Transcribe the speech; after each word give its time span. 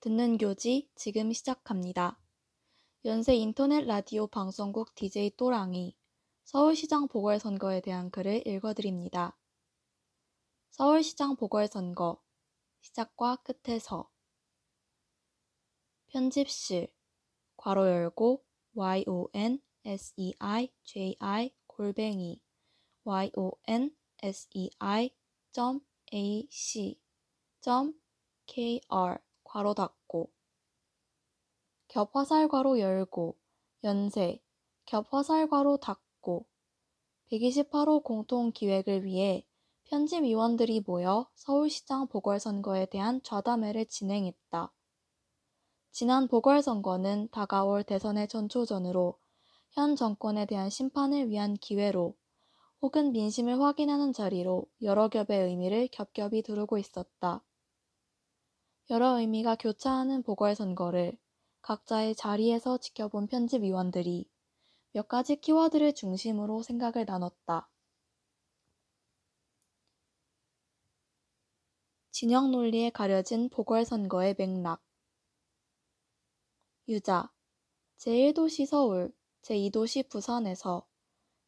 듣는 0.00 0.38
교지 0.38 0.88
지금 0.94 1.32
시작합니다. 1.32 2.20
연세 3.04 3.34
인터넷 3.34 3.80
라디오 3.84 4.28
방송국 4.28 4.94
DJ 4.94 5.30
또랑이 5.36 5.96
서울시장 6.44 7.08
보궐선거에 7.08 7.80
대한 7.80 8.08
글을 8.08 8.46
읽어드립니다. 8.46 9.36
서울시장 10.70 11.34
보궐선거 11.34 12.22
시작과 12.80 13.38
끝에서 13.42 14.08
편집실 16.06 16.86
괄호 17.56 17.88
열고 17.88 18.44
yon 18.76 19.60
sei 19.84 20.70
ji 20.84 21.16
골뱅이 21.66 22.40
yon 23.04 23.90
sei 24.22 24.70
ac 26.12 27.00
kr 28.46 29.27
괄호 29.48 29.74
닫고 29.74 30.30
겹 31.88 32.14
화살 32.14 32.48
괄호 32.48 32.78
열고 32.78 33.38
연세 33.82 34.42
겹 34.84 35.12
화살 35.12 35.48
괄호 35.48 35.78
닫고 35.78 36.46
128호 37.30 38.02
공통 38.02 38.52
기획을 38.52 39.04
위해 39.04 39.46
편집위원들이 39.84 40.82
모여 40.86 41.30
서울시장 41.34 42.08
보궐선거에 42.08 42.86
대한 42.86 43.22
좌담회를 43.22 43.86
진행했다. 43.86 44.70
지난 45.92 46.28
보궐선거는 46.28 47.28
다가올 47.30 47.84
대선의 47.84 48.28
전초전으로 48.28 49.18
현 49.70 49.96
정권에 49.96 50.44
대한 50.44 50.68
심판을 50.68 51.30
위한 51.30 51.54
기회로 51.54 52.14
혹은 52.82 53.12
민심을 53.12 53.60
확인하는 53.60 54.12
자리로 54.12 54.66
여러 54.82 55.08
겹의 55.08 55.46
의미를 55.46 55.88
겹겹이 55.88 56.42
두르고 56.42 56.76
있었다. 56.76 57.42
여러 58.90 59.18
의미가 59.18 59.56
교차하는 59.56 60.22
보궐선거를 60.22 61.18
각자의 61.60 62.14
자리에서 62.14 62.78
지켜본 62.78 63.26
편집위원들이 63.26 64.26
몇 64.92 65.06
가지 65.08 65.36
키워드를 65.36 65.94
중심으로 65.94 66.62
생각을 66.62 67.04
나눴다. 67.04 67.68
진영 72.10 72.50
논리에 72.50 72.88
가려진 72.88 73.50
보궐선거의 73.50 74.34
맥락. 74.38 74.82
유자. 76.88 77.30
제1도시 77.98 78.64
서울, 78.64 79.12
제2도시 79.42 80.08
부산에서 80.08 80.86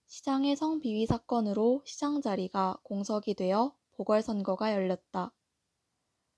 시장의 0.06 0.56
성비위 0.56 1.06
사건으로 1.06 1.82
시장 1.86 2.20
자리가 2.20 2.80
공석이 2.82 3.34
되어 3.34 3.74
보궐선거가 3.92 4.74
열렸다. 4.74 5.32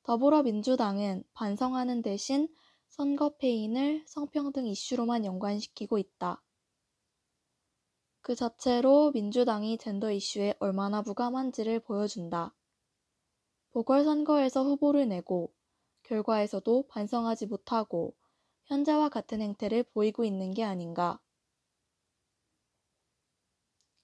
더불어민주당은 0.04 1.22
반성하는 1.32 2.02
대신 2.02 2.48
선거 2.88 3.36
패인을 3.36 4.04
성평등 4.06 4.66
이슈로만 4.66 5.24
연관시키고 5.24 5.98
있다. 5.98 6.42
그 8.20 8.34
자체로 8.34 9.10
민주당이 9.12 9.78
젠더 9.78 10.12
이슈에 10.12 10.54
얼마나 10.60 11.02
무감한지를 11.02 11.80
보여준다. 11.80 12.54
보궐선거에서 13.72 14.62
후보를 14.64 15.08
내고 15.08 15.52
결과에서도 16.02 16.86
반성하지 16.88 17.46
못하고 17.46 18.14
현재와 18.66 19.08
같은 19.08 19.40
행태를 19.40 19.84
보이고 19.84 20.24
있는 20.24 20.52
게 20.52 20.62
아닌가. 20.62 21.20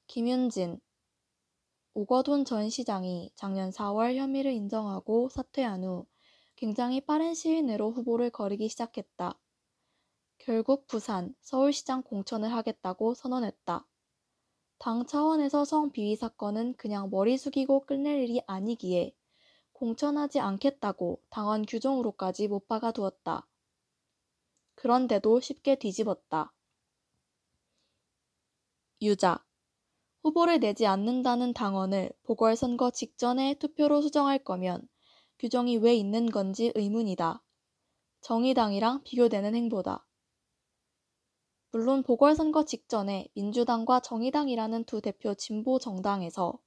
김윤진 0.07 0.81
오거돈 1.99 2.45
전 2.45 2.71
시장이 2.71 3.33
작년 3.35 3.73
4월 3.73 4.15
혐의를 4.15 4.53
인정하고 4.53 5.29
사퇴한 5.31 5.83
후 5.83 6.07
굉장히 6.55 7.01
빠른 7.01 7.35
시일 7.35 7.67
내로 7.67 7.91
후보를 7.91 8.31
거르기 8.31 8.69
시작했다. 8.69 9.37
결국 10.39 10.87
부산, 10.87 11.35
서울시장 11.41 12.05
공천을 12.05 12.53
하겠다고 12.53 13.15
선언했다. 13.15 13.85
당 14.79 15.07
차원에서 15.07 15.65
성비위 15.65 16.15
사건은 16.15 16.75
그냥 16.77 17.11
머리 17.11 17.37
숙이고 17.37 17.85
끝낼 17.85 18.21
일이 18.21 18.43
아니기에 18.47 19.13
공천하지 19.73 20.39
않겠다고 20.39 21.21
당원 21.31 21.67
규정으로까지 21.67 22.47
못 22.47 22.69
박아 22.69 22.93
두었다. 22.93 23.49
그런데도 24.77 25.41
쉽게 25.41 25.75
뒤집었다. 25.75 26.55
유자 29.03 29.48
후보를 30.29 30.61
내지 30.61 30.87
않는다는 30.87 31.55
당원을 31.55 32.11
보궐선거 32.25 32.91
직전에 32.91 33.55
투표로 33.55 34.03
수정할 34.03 34.39
거면 34.39 34.87
규정이 35.39 35.79
왜 35.79 35.95
있는 35.95 36.27
건지 36.27 36.71
의문이다. 36.75 37.43
정의당이랑 38.21 39.05
비교되는 39.05 39.55
행보다. 39.55 40.05
물론 41.71 42.03
보궐선거 42.03 42.67
직전에 42.67 43.29
민주당과 43.37 44.01
정의당이라는 44.01 44.85
두 44.85 45.01
대표 45.01 45.35
진보 45.35 45.79
정당에서 45.79 46.59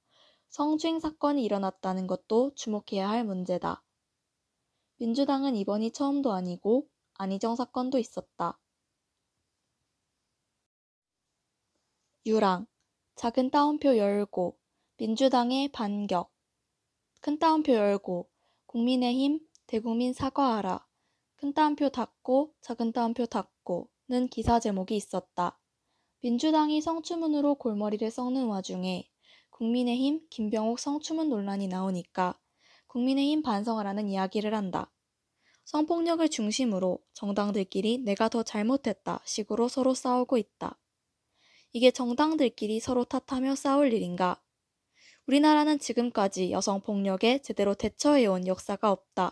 성추행 0.48 0.98
사건이 0.98 1.44
일어났다는 1.44 2.08
것도 2.08 2.54
주목해야 2.56 3.08
할 3.08 3.24
문제다. 3.24 3.84
민주당은 4.96 5.54
이번이 5.54 5.92
처음도 5.92 6.32
아니고 6.32 6.88
안희정 7.14 7.54
사건도 7.54 7.98
있었다. 8.00 8.58
유랑 12.26 12.66
작은 13.22 13.50
따옴표 13.50 13.96
열고 13.96 14.58
민주당의 14.96 15.68
반격 15.68 16.32
큰 17.20 17.38
따옴표 17.38 17.72
열고 17.72 18.28
국민의힘 18.66 19.38
대국민 19.68 20.12
사과하라 20.12 20.84
큰 21.36 21.52
따옴표 21.52 21.88
닫고 21.88 22.52
작은 22.62 22.90
따옴표 22.90 23.26
닫고는 23.26 24.26
기사 24.28 24.58
제목이 24.58 24.96
있었다. 24.96 25.56
민주당이 26.22 26.80
성추문으로 26.80 27.54
골머리를 27.54 28.10
썩는 28.10 28.46
와중에 28.46 29.08
국민의힘 29.50 30.26
김병욱 30.28 30.80
성추문 30.80 31.28
논란이 31.28 31.68
나오니까 31.68 32.36
국민의힘 32.88 33.42
반성하라는 33.42 34.08
이야기를 34.08 34.52
한다. 34.52 34.90
성폭력을 35.64 36.28
중심으로 36.28 36.98
정당들끼리 37.12 37.98
내가 37.98 38.28
더 38.28 38.42
잘못했다 38.42 39.20
식으로 39.24 39.68
서로 39.68 39.94
싸우고 39.94 40.38
있다. 40.38 40.76
이게 41.72 41.90
정당들끼리 41.90 42.80
서로 42.80 43.04
탓하며 43.04 43.54
싸울 43.54 43.94
일인가? 43.94 44.42
우리나라는 45.26 45.78
지금까지 45.78 46.50
여성 46.50 46.82
폭력에 46.82 47.40
제대로 47.40 47.74
대처해온 47.74 48.46
역사가 48.46 48.90
없다. 48.90 49.30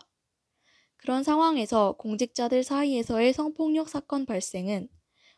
그런 0.97 1.23
상황에서 1.23 1.93
공직자들 1.93 2.63
사이에서의 2.63 3.33
성폭력 3.33 3.89
사건 3.89 4.25
발생은 4.25 4.87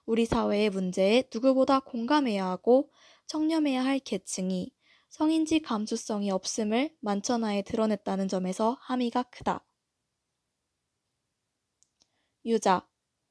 우리 0.06 0.26
사회의 0.26 0.70
문제에 0.70 1.24
누구보다 1.34 1.80
공감해야 1.80 2.46
하고 2.46 2.92
청렴해야 3.28 3.84
할 3.84 4.00
계층이 4.00 4.72
성인지 5.10 5.62
감수성이 5.62 6.32
없음을 6.32 6.96
만천하에 7.02 7.64
드러냈다는 7.64 8.28
점에서 8.28 8.78
함의가 8.82 9.24
크다. 9.24 9.66
유자. 12.46 12.88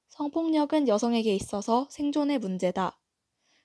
성폭력은 0.08 0.88
여성에게 0.88 1.34
있어서 1.34 1.88
생존의 1.90 2.38
문제다. 2.38 3.01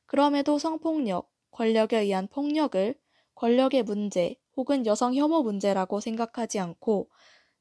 그럼에도 0.08 0.58
성폭력, 0.58 1.32
권력에 1.52 2.00
의한 2.00 2.28
폭력을 2.28 2.96
권력의 3.36 3.84
문제 3.84 4.36
혹은 4.56 4.86
여성 4.86 5.14
혐오 5.14 5.44
문제라고 5.44 6.00
생각하지 6.00 6.60
않고 6.60 7.10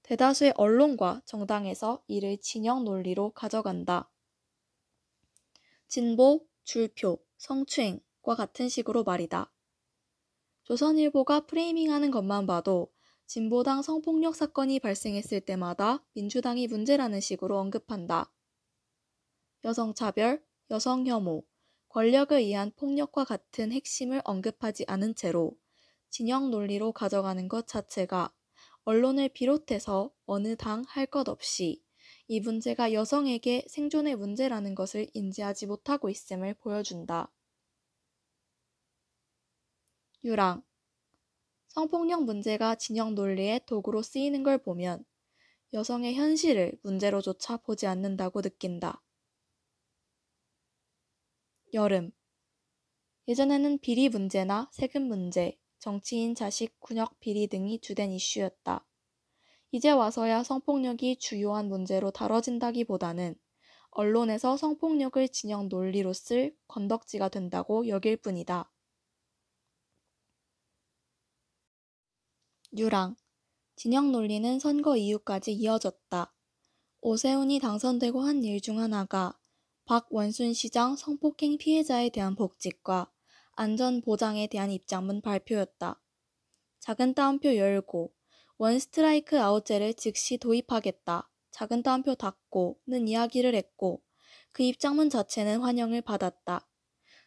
대다수의 0.03 0.55
언론과 0.57 1.23
정당에서 1.27 2.03
이를 2.07 2.39
진영 2.39 2.85
논리로 2.85 3.31
가져간다. 3.31 4.09
진보, 5.89 6.47
줄표, 6.63 7.19
성추행과 7.37 8.37
같은 8.37 8.69
식으로 8.69 9.05
말이다. 9.05 9.53
조선일보가 10.63 11.47
프레이밍하는 11.47 12.11
것만 12.11 12.47
봐도 12.47 12.93
진보당 13.27 13.83
성폭력 13.83 14.37
사건이 14.37 14.79
발생했을 14.79 15.41
때마다 15.41 16.05
민주당이 16.15 16.69
문제라는 16.69 17.21
식으로 17.21 17.59
언급한다. 17.59 18.33
여성차별, 19.65 20.45
여성혐오, 20.71 21.45
권력에 21.97 22.37
의한 22.37 22.73
폭력과 22.77 23.25
같은 23.25 23.73
핵심을 23.73 24.21
언급하지 24.27 24.85
않은 24.87 25.15
채로 25.15 25.57
진영 26.11 26.51
논리로 26.51 26.93
가져가는 26.93 27.49
것 27.49 27.67
자체가 27.67 28.35
언론을 28.85 29.31
비롯해서 29.31 30.13
어느 30.27 30.57
당 30.57 30.85
할 30.87 31.07
것 31.07 31.27
없이 31.31 31.83
이 32.29 32.41
문제가 32.41 32.93
여성에게 32.93 33.65
생존의 33.71 34.17
문제라는 34.17 34.75
것을 34.75 35.09
인지하지 35.15 35.65
못하고 35.65 36.11
있음을 36.11 36.53
보여준다. 36.53 37.33
유랑 40.23 40.63
성폭력 41.69 42.25
문제가 42.25 42.75
진영 42.75 43.15
논리의 43.15 43.63
도구로 43.65 44.03
쓰이는 44.03 44.43
걸 44.43 44.59
보면 44.59 45.03
여성의 45.73 46.15
현실을 46.15 46.79
문제로조차 46.83 47.57
보지 47.57 47.87
않는다고 47.87 48.43
느낀다. 48.43 49.03
여름. 51.75 52.11
예전에는 53.29 53.79
비리 53.79 54.09
문제나 54.09 54.69
세금 54.73 55.03
문제, 55.09 55.59
정치인 55.79 56.35
자식 56.35 56.79
군역 56.81 57.19
비리 57.21 57.47
등이 57.49 57.81
주된 57.81 58.13
이슈였다. 58.13 58.87
이제 59.73 59.91
와서야 59.91 60.43
성폭력이 60.43 61.19
주요한 61.19 61.69
문제로 61.69 62.11
다뤄진다기보다는 62.11 63.35
언론에서 63.91 64.57
성폭력을 64.57 65.29
진영 65.29 65.69
논리로 65.69 66.13
쓸 66.13 66.57
건덕지가 66.69 67.29
된다고 67.31 67.89
여길 67.89 68.19
뿐이다. 68.19 68.71
유랑 72.77 73.17
진영 73.75 74.13
논리는 74.13 74.59
선거 74.61 74.97
이후까지 74.97 75.53
이어졌다. 75.53 76.33
오세훈이 77.01 77.59
당선되고 77.59 78.21
한 78.21 78.45
일 78.45 78.61
중 78.61 78.79
하나가 78.79 79.37
박원순 79.87 80.53
시장 80.53 80.97
성폭행 80.97 81.59
피해자에 81.59 82.09
대한 82.09 82.35
복직과 82.35 83.09
안전 83.53 84.01
보장에 84.01 84.49
대한 84.49 84.73
입장문 84.73 85.23
발표였다. 85.23 86.03
작은 86.81 87.15
따옴표 87.15 87.55
열고 87.55 88.13
원 88.59 88.81
스트라이크 88.81 89.41
아웃제를 89.41 89.95
즉시 89.95 90.39
도입하겠다. 90.39 91.31
작은 91.53 91.85
따옴표 91.85 92.17
닫고는 92.17 93.07
이야기를 93.07 93.55
했고 93.55 94.03
그 94.51 94.65
입장문 94.65 95.09
자체는 95.09 95.61
환영을 95.61 96.03
받았다. 96.03 96.69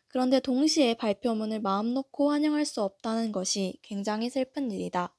그런데 0.10 0.42
동시에 0.42 0.96
발표문을 0.96 1.62
마음 1.62 1.94
놓고 1.94 2.30
환영할 2.30 2.66
수 2.66 2.82
없다는 2.82 3.32
것이 3.32 3.80
굉장히 3.84 4.30
슬픈 4.30 4.70
일이다. 4.70 5.16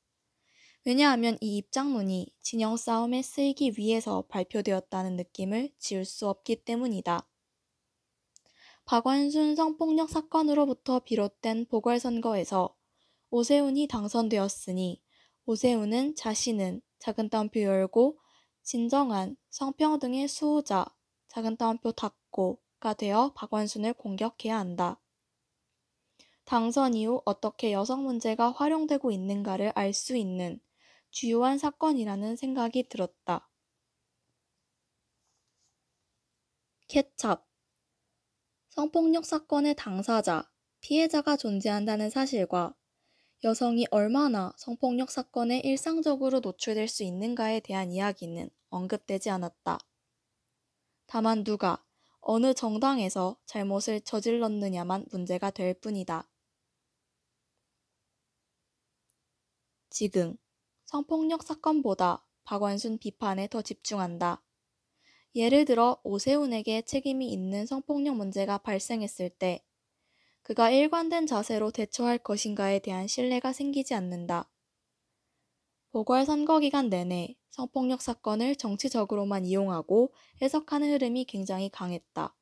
왜냐하면 0.87 1.37
이 1.43 1.59
입장문이 1.59 2.33
진영 2.41 2.77
싸움에 2.77 3.21
쓰이기 3.21 3.75
위해서 3.77 4.23
발표되었다는 4.29 5.17
느낌을 5.17 5.73
지울 5.79 6.07
수 6.07 6.27
없기 6.27 6.65
때문이다. 6.65 7.29
박원순 8.87 9.57
성폭력 9.57 10.09
사건으로부터 10.09 11.01
비롯된 11.01 11.67
보궐선거에서 11.67 12.75
오세훈이 13.31 13.89
당선되었으니 13.89 15.03
오세훈은 15.45 16.17
자신은 16.17 16.81
작은 16.99 17.29
따옴표 17.29 17.61
열고 17.61 18.19
진정한 18.63 19.37
성평등의 19.51 20.29
수호자 20.29 20.87
작은 21.29 21.57
따옴표 21.59 21.93
닫고가 21.93 22.95
되어 22.95 23.33
박원순을 23.37 23.93
공격해야 23.95 24.59
한다. 24.59 25.01
당선 26.45 26.95
이후 26.95 27.23
어떻게 27.27 27.73
여성 27.73 28.03
문제가 28.03 28.51
활용되고 28.51 29.13
있는가를 29.13 29.73
알 29.77 29.93
수 29.93 30.17
있는 30.17 30.59
주요한 31.11 31.59
사건이라는 31.59 32.37
생각이 32.37 32.89
들었다. 32.89 33.49
케찹 36.89 37.37
성폭력 38.71 39.25
사건의 39.25 39.75
당사자, 39.77 40.51
피해자가 40.81 41.37
존재한다는 41.37 42.11
사실과 42.11 42.75
여성이 43.43 43.87
얼마나 43.91 44.53
성폭력 44.57 45.11
사건에 45.11 45.61
일상적으로 45.61 46.41
노출될 46.41 46.89
수 46.89 47.05
있는가에 47.05 47.61
대한 47.61 47.91
이야기는 47.93 48.51
언급되지 48.71 49.31
않았다. 49.31 49.79
다만 51.07 51.43
누가 51.43 51.85
어느 52.21 52.55
정당에서 52.55 53.39
잘못을 53.47 54.03
저질렀느냐만 54.03 55.07
문제가 55.11 55.51
될 55.51 55.75
뿐이다. 55.75 56.29
지금 59.91 60.37
성폭력 60.91 61.45
사건보다 61.45 62.27
박원순 62.43 62.99
비판에 62.99 63.47
더 63.47 63.63
집중한다. 63.63 64.43
예를 65.37 65.65
들어 65.65 66.01
오세훈에게 66.03 66.83
책임이 66.83 67.31
있는 67.33 67.65
성폭력 67.65 68.17
문제가 68.17 68.59
발생했을 68.59 69.31
때 69.31 69.65
그가 70.43 70.71
일관된 70.71 71.29
자세로 71.29 71.71
대처할 71.71 72.19
것인가에 72.19 72.81
대한 72.81 73.07
신뢰가 73.07 73.53
생기지 73.53 73.95
않는다. 73.95 74.51
보궐선거 75.93 76.59
기간 76.59 76.89
내내 76.89 77.37
성폭력 77.51 78.03
사건을 78.03 78.57
정치적으로만 78.57 79.45
이용하고 79.45 80.13
해석하는 80.43 80.91
흐름이 80.91 81.27
굉장히 81.27 81.69
강했다. 81.69 82.35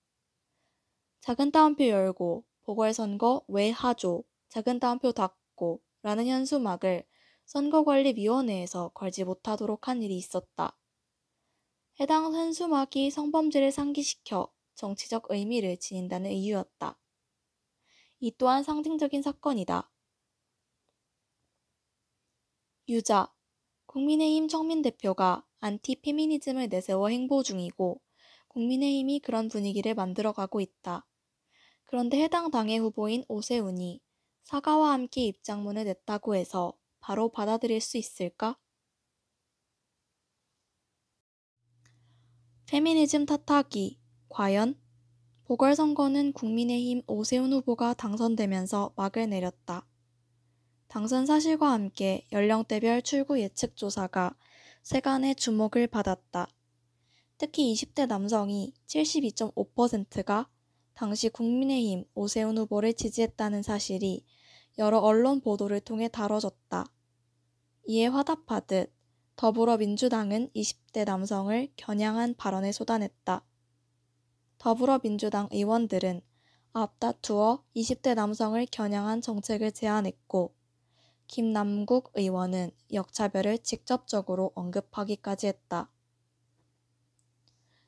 작은 1.20 1.50
따옴표 1.50 1.86
열고 1.86 2.46
보궐선거 2.62 3.44
왜 3.48 3.68
하죠? 3.72 4.24
작은 4.48 4.80
따옴표 4.80 5.12
닫고 5.12 5.82
라는 6.00 6.26
현수막을 6.26 7.04
선거관리위원회에서 7.48 8.90
걸지 8.90 9.24
못하도록 9.24 9.88
한 9.88 10.02
일이 10.02 10.18
있었다. 10.18 10.76
해당 11.98 12.34
현수막이 12.34 13.10
성범죄를 13.10 13.72
상기시켜 13.72 14.52
정치적 14.74 15.30
의미를 15.30 15.78
지닌다는 15.78 16.30
이유였다. 16.30 16.98
이 18.20 18.32
또한 18.36 18.62
상징적인 18.62 19.22
사건이다. 19.22 19.90
유자, 22.90 23.32
국민의힘 23.86 24.48
청민 24.48 24.82
대표가 24.82 25.42
안티 25.60 26.02
페미니즘을 26.02 26.68
내세워 26.68 27.08
행보 27.08 27.42
중이고 27.42 27.98
국민의힘이 28.48 29.20
그런 29.20 29.48
분위기를 29.48 29.94
만들어가고 29.94 30.60
있다. 30.60 31.06
그런데 31.84 32.22
해당 32.22 32.50
당의 32.50 32.78
후보인 32.78 33.24
오세훈이 33.26 34.02
사과와 34.44 34.92
함께 34.92 35.24
입장문을 35.24 35.84
냈다고 35.84 36.34
해서 36.34 36.74
바로 37.08 37.30
받아들일 37.30 37.80
수 37.80 37.96
있을까? 37.96 38.58
페미니즘 42.66 43.24
탓하기, 43.24 43.98
과연? 44.28 44.78
보궐선거는 45.44 46.34
국민의힘 46.34 47.00
오세훈 47.06 47.54
후보가 47.54 47.94
당선되면서 47.94 48.92
막을 48.94 49.30
내렸다. 49.30 49.86
당선 50.88 51.24
사실과 51.24 51.72
함께 51.72 52.26
연령대별 52.30 53.00
출구 53.00 53.40
예측 53.40 53.74
조사가 53.74 54.36
세간의 54.82 55.36
주목을 55.36 55.86
받았다. 55.86 56.46
특히 57.38 57.72
20대 57.72 58.06
남성이 58.06 58.74
72.5%가 58.86 60.50
당시 60.92 61.30
국민의힘 61.30 62.04
오세훈 62.14 62.58
후보를 62.58 62.92
지지했다는 62.92 63.62
사실이 63.62 64.26
여러 64.76 64.98
언론 64.98 65.40
보도를 65.40 65.80
통해 65.80 66.08
다뤄졌다. 66.08 66.84
이에 67.90 68.06
화답하듯 68.06 68.92
더불어민주당은 69.36 70.50
20대 70.54 71.06
남성을 71.06 71.68
겨냥한 71.76 72.34
발언에 72.36 72.70
쏟아냈다. 72.70 73.42
더불어민주당 74.58 75.48
의원들은 75.50 76.20
앞다투어 76.74 77.64
20대 77.74 78.14
남성을 78.14 78.66
겨냥한 78.70 79.22
정책을 79.22 79.72
제안했고 79.72 80.54
김남국 81.28 82.10
의원은 82.12 82.72
역차별을 82.92 83.60
직접적으로 83.60 84.52
언급하기까지 84.54 85.46
했다. 85.46 85.90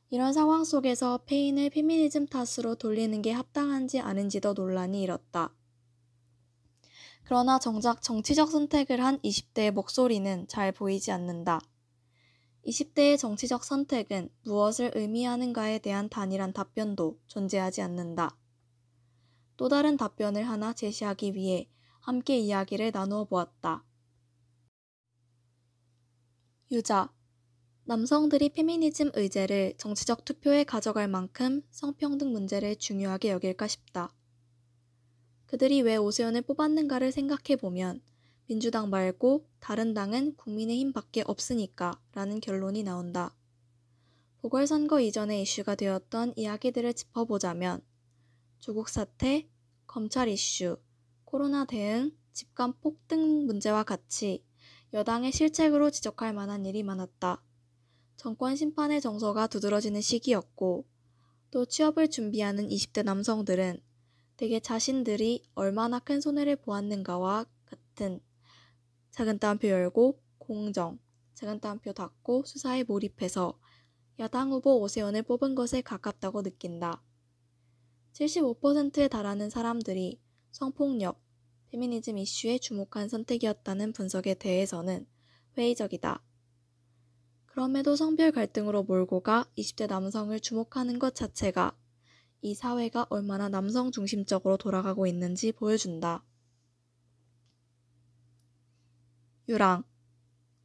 이런 0.08 0.32
상황 0.32 0.64
속에서 0.64 1.18
페인을 1.26 1.68
페미니즘 1.68 2.26
탓으로 2.28 2.76
돌리는 2.76 3.20
게 3.20 3.32
합당한지 3.32 4.00
아닌지도 4.00 4.54
논란이 4.54 5.02
일었다. 5.02 5.54
그러나 7.30 7.60
정작 7.60 8.02
정치적 8.02 8.50
선택을 8.50 9.04
한 9.04 9.20
20대의 9.20 9.70
목소리는 9.70 10.48
잘 10.48 10.72
보이지 10.72 11.12
않는다. 11.12 11.60
20대의 12.66 13.16
정치적 13.16 13.62
선택은 13.62 14.30
무엇을 14.42 14.90
의미하는가에 14.96 15.78
대한 15.78 16.08
단일한 16.08 16.52
답변도 16.52 17.20
존재하지 17.28 17.82
않는다. 17.82 18.36
또 19.56 19.68
다른 19.68 19.96
답변을 19.96 20.42
하나 20.48 20.72
제시하기 20.72 21.36
위해 21.36 21.68
함께 22.00 22.36
이야기를 22.36 22.90
나누어 22.92 23.26
보았다. 23.26 23.84
유자. 26.72 27.12
남성들이 27.84 28.48
페미니즘 28.48 29.12
의제를 29.14 29.74
정치적 29.78 30.24
투표에 30.24 30.64
가져갈 30.64 31.06
만큼 31.06 31.62
성평등 31.70 32.32
문제를 32.32 32.74
중요하게 32.74 33.30
여길까 33.30 33.68
싶다. 33.68 34.12
그들이 35.50 35.82
왜 35.82 35.96
오세훈을 35.96 36.42
뽑았는가를 36.42 37.10
생각해 37.10 37.56
보면 37.56 38.00
민주당 38.46 38.88
말고 38.88 39.48
다른 39.58 39.94
당은 39.94 40.36
국민의힘 40.36 40.92
밖에 40.92 41.24
없으니까 41.26 42.00
라는 42.12 42.40
결론이 42.40 42.84
나온다. 42.84 43.34
보궐선거 44.42 45.00
이전에 45.00 45.42
이슈가 45.42 45.74
되었던 45.74 46.34
이야기들을 46.36 46.94
짚어보자면 46.94 47.80
조국 48.60 48.88
사태, 48.88 49.48
검찰 49.88 50.28
이슈, 50.28 50.78
코로나 51.24 51.64
대응, 51.64 52.12
집값 52.32 52.80
폭등 52.80 53.46
문제와 53.46 53.82
같이 53.82 54.44
여당의 54.92 55.32
실책으로 55.32 55.90
지적할 55.90 56.32
만한 56.32 56.64
일이 56.64 56.84
많았다. 56.84 57.42
정권 58.16 58.54
심판의 58.54 59.00
정서가 59.00 59.48
두드러지는 59.48 60.00
시기였고 60.00 60.86
또 61.50 61.66
취업을 61.66 62.08
준비하는 62.08 62.68
20대 62.68 63.02
남성들은 63.02 63.89
대개 64.40 64.58
자신들이 64.58 65.44
얼마나 65.54 65.98
큰 65.98 66.22
손해를 66.22 66.56
보았는가와 66.56 67.44
같은 67.66 68.20
작은 69.10 69.38
따옴표 69.38 69.68
열고 69.68 70.18
공정, 70.38 70.98
작은 71.34 71.60
따옴표 71.60 71.92
닫고 71.92 72.44
수사에 72.46 72.84
몰입해서 72.84 73.60
야당 74.18 74.50
후보 74.50 74.80
오세훈을 74.80 75.24
뽑은 75.24 75.54
것에 75.54 75.82
가깝다고 75.82 76.40
느낀다. 76.40 77.02
75%에 78.14 79.08
달하는 79.08 79.50
사람들이 79.50 80.22
성폭력, 80.52 81.22
페미니즘 81.70 82.16
이슈에 82.16 82.56
주목한 82.56 83.10
선택이었다는 83.10 83.92
분석에 83.92 84.32
대해서는 84.32 85.06
회의적이다. 85.58 86.24
그럼에도 87.44 87.94
성별 87.94 88.32
갈등으로 88.32 88.84
몰고 88.84 89.20
가 89.20 89.44
20대 89.58 89.86
남성을 89.86 90.40
주목하는 90.40 90.98
것 90.98 91.14
자체가 91.14 91.76
이 92.42 92.54
사회가 92.54 93.06
얼마나 93.10 93.48
남성 93.48 93.90
중심적으로 93.92 94.56
돌아가고 94.56 95.06
있는지 95.06 95.52
보여준다. 95.52 96.24
유랑 99.48 99.84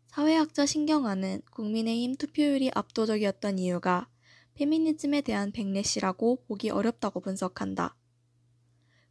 사회학자 0.07 0.65
신경아는 0.65 1.41
국민의힘 1.51 2.15
투표율이 2.15 2.71
압도적이었던 2.73 3.59
이유가 3.59 4.07
페미니즘에 4.53 5.21
대한 5.21 5.51
백래시라고 5.51 6.45
보기 6.47 6.69
어렵다고 6.69 7.19
분석한다. 7.19 7.95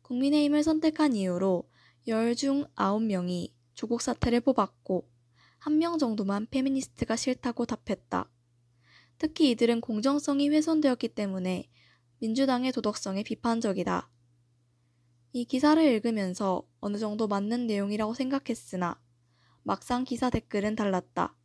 국민의힘을 0.03 0.63
선택한 0.63 1.15
이유로 1.15 1.69
10중 2.07 2.71
9명이 2.75 3.53
조국 3.75 4.01
사태를 4.01 4.41
뽑았고 4.41 5.09
한 5.59 5.79
명 5.79 5.99
정도만 5.99 6.47
페미니스트가 6.51 7.17
싫다고 7.17 7.67
답했다. 7.67 8.31
특히 9.19 9.51
이들은 9.51 9.81
공정성이 9.81 10.51
훼손되었기 10.51 11.09
때문에 11.09 11.69
민주당의 12.25 12.73
도덕성에 12.73 13.23
비판적이다. 13.23 14.09
이 15.35 15.45
기사를 15.45 15.85
읽으면서 15.85 16.67
어느 16.81 16.97
정도 16.97 17.29
맞는 17.29 17.67
내용이라고 17.67 18.15
생각했으나 18.15 18.99
막상 19.63 20.05
기사 20.05 20.31
댓글은 20.31 20.75
달랐다. 20.75 21.37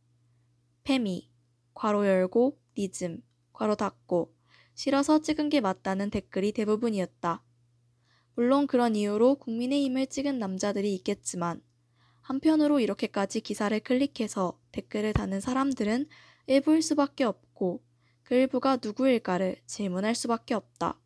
페미, 0.84 1.30
괄호 1.74 2.06
열고, 2.06 2.58
니즘, 2.78 3.22
괄호 3.52 3.74
닫고, 3.74 4.34
싫어서 4.72 5.20
찍은 5.20 5.50
게 5.50 5.60
맞다는 5.60 6.08
댓글이 6.08 6.52
대부분이었다. 6.52 7.44
물론 8.34 8.66
그런 8.66 8.96
이유로 8.96 9.34
국민의힘을 9.34 10.06
찍은 10.06 10.38
남자들이 10.38 10.94
있겠지만 10.94 11.60
한편으로 12.22 12.80
이렇게까지 12.80 13.42
기사를 13.42 13.78
클릭해서 13.80 14.58
댓글을 14.72 15.12
다는 15.12 15.42
사람들은 15.42 16.06
일부일 16.46 16.80
수밖에 16.80 17.24
없고 17.24 17.82
그 18.30 18.36
일부가 18.36 18.78
누구일까를 18.80 19.56
질문할 19.66 20.14
수밖에 20.14 20.54
없다. 20.54 21.00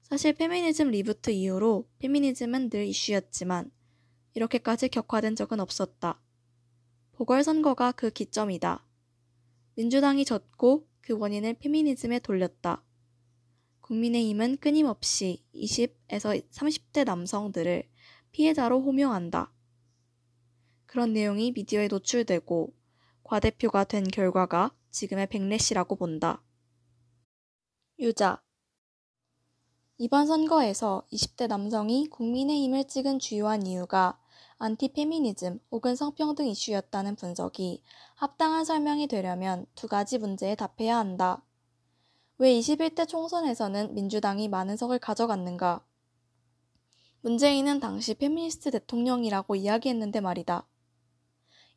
사실 0.00 0.32
페미니즘 0.32 0.90
reboot 0.90 1.28
이후로 1.28 1.86
페미니즘은 1.98 2.70
늘 2.70 2.86
이슈였지만 2.86 3.70
이렇게까지 4.32 4.88
격화된 4.88 5.36
적은 5.36 5.60
없었다. 5.60 6.18
보궐선거가 7.12 7.92
그 7.92 8.08
기점이다. 8.08 8.86
민주당이 9.74 10.24
졌고 10.24 10.88
그 11.02 11.12
원인을 11.12 11.58
페미니즘에 11.58 12.20
돌렸다. 12.20 12.82
국민의힘은 13.82 14.56
끊임없이 14.56 15.44
20에서 15.54 16.42
30대 16.48 17.04
남성들을 17.04 17.86
피해자로 18.32 18.80
호명한다. 18.80 19.52
그런 20.86 21.12
내용이 21.12 21.52
미디어에 21.52 21.88
노출되고 21.88 22.72
과대표가 23.24 23.84
된 23.84 24.04
결과가 24.04 24.74
지금의 24.94 25.26
백래시라고 25.26 25.96
본다. 25.96 26.40
유자 27.98 28.40
이번 29.98 30.26
선거에서 30.28 31.04
20대 31.12 31.48
남성이 31.48 32.06
국민의힘을 32.08 32.84
찍은 32.84 33.18
주요한 33.18 33.66
이유가 33.66 34.20
안티페미니즘 34.58 35.58
혹은 35.72 35.96
성평등 35.96 36.46
이슈였다는 36.46 37.16
분석이 37.16 37.82
합당한 38.14 38.64
설명이 38.64 39.08
되려면 39.08 39.66
두 39.74 39.88
가지 39.88 40.18
문제에 40.18 40.54
답해야 40.54 40.96
한다. 40.96 41.42
왜 42.38 42.52
21대 42.52 43.08
총선에서는 43.08 43.94
민주당이 43.94 44.46
많은 44.46 44.76
석을 44.76 45.00
가져갔는가? 45.00 45.84
문재인은 47.22 47.80
당시 47.80 48.14
페미니스트 48.14 48.70
대통령이라고 48.70 49.56
이야기했는데 49.56 50.20
말이다. 50.20 50.68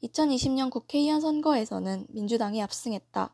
2020년 0.04 0.70
국회의원 0.70 1.22
선거에서는 1.22 2.08
민주당이 2.10 2.62
압승했다. 2.62 3.34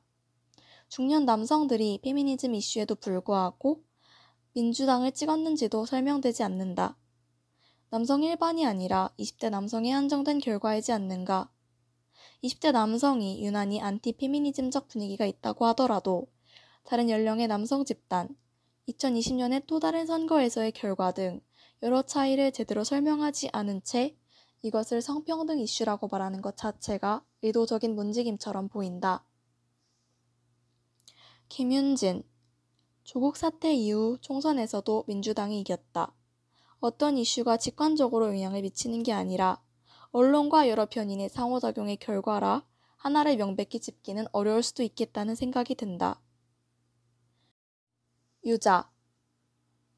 중년 0.88 1.26
남성들이 1.26 2.00
페미니즘 2.04 2.56
이슈에도 2.56 2.96
불구하고 2.96 3.84
민주당을 4.54 5.12
찍었는지도 5.12 5.86
설명되지 5.86 6.44
않는다. 6.44 6.98
남성 7.90 8.24
일반이 8.24 8.66
아니라 8.66 9.14
20대 9.20 9.50
남성에 9.50 9.92
한정된 9.92 10.40
결과이지 10.40 10.92
않는가. 10.92 11.52
20대 12.44 12.72
남성이 12.72 13.44
유난히 13.44 13.82
안티 13.82 14.14
페미니즘적 14.14 14.88
분위기가 14.88 15.26
있다고 15.26 15.66
하더라도 15.68 16.28
다른 16.84 17.10
연령의 17.10 17.48
남성 17.48 17.86
집단, 17.86 18.30
2020년의 18.90 19.64
또 19.68 19.80
다른 19.80 20.06
선거에서의 20.06 20.72
결과 20.74 21.12
등 21.12 21.42
여러 21.82 22.02
차이를 22.02 22.52
제대로 22.52 22.84
설명하지 22.84 23.50
않은 23.52 23.84
채 23.84 24.16
이것을 24.64 25.02
성평등 25.02 25.60
이슈라고 25.60 26.08
말하는 26.08 26.42
것 26.42 26.56
자체가 26.56 27.24
의도적인 27.42 27.96
문지김처럼 27.96 28.70
보인다. 28.70 29.26
김윤진 31.50 32.24
조국 33.04 33.36
사태 33.36 33.74
이후 33.74 34.18
총선에서도 34.22 35.04
민주당이 35.08 35.60
이겼다. 35.60 36.16
어떤 36.80 37.18
이슈가 37.18 37.58
직관적으로 37.58 38.28
영향을 38.30 38.62
미치는 38.62 39.04
게 39.04 39.12
아니라 39.12 39.62
언론과 40.12 40.70
여러 40.70 40.86
편인의 40.86 41.28
상호작용의 41.28 41.98
결과라 41.98 42.66
하나를 42.96 43.36
명백히 43.36 43.82
짚기는 43.82 44.26
어려울 44.32 44.64
수도 44.64 44.82
있겠다는 44.82 45.36
생각이 45.36 45.76
든다. 45.76 46.22
유자. 48.46 48.90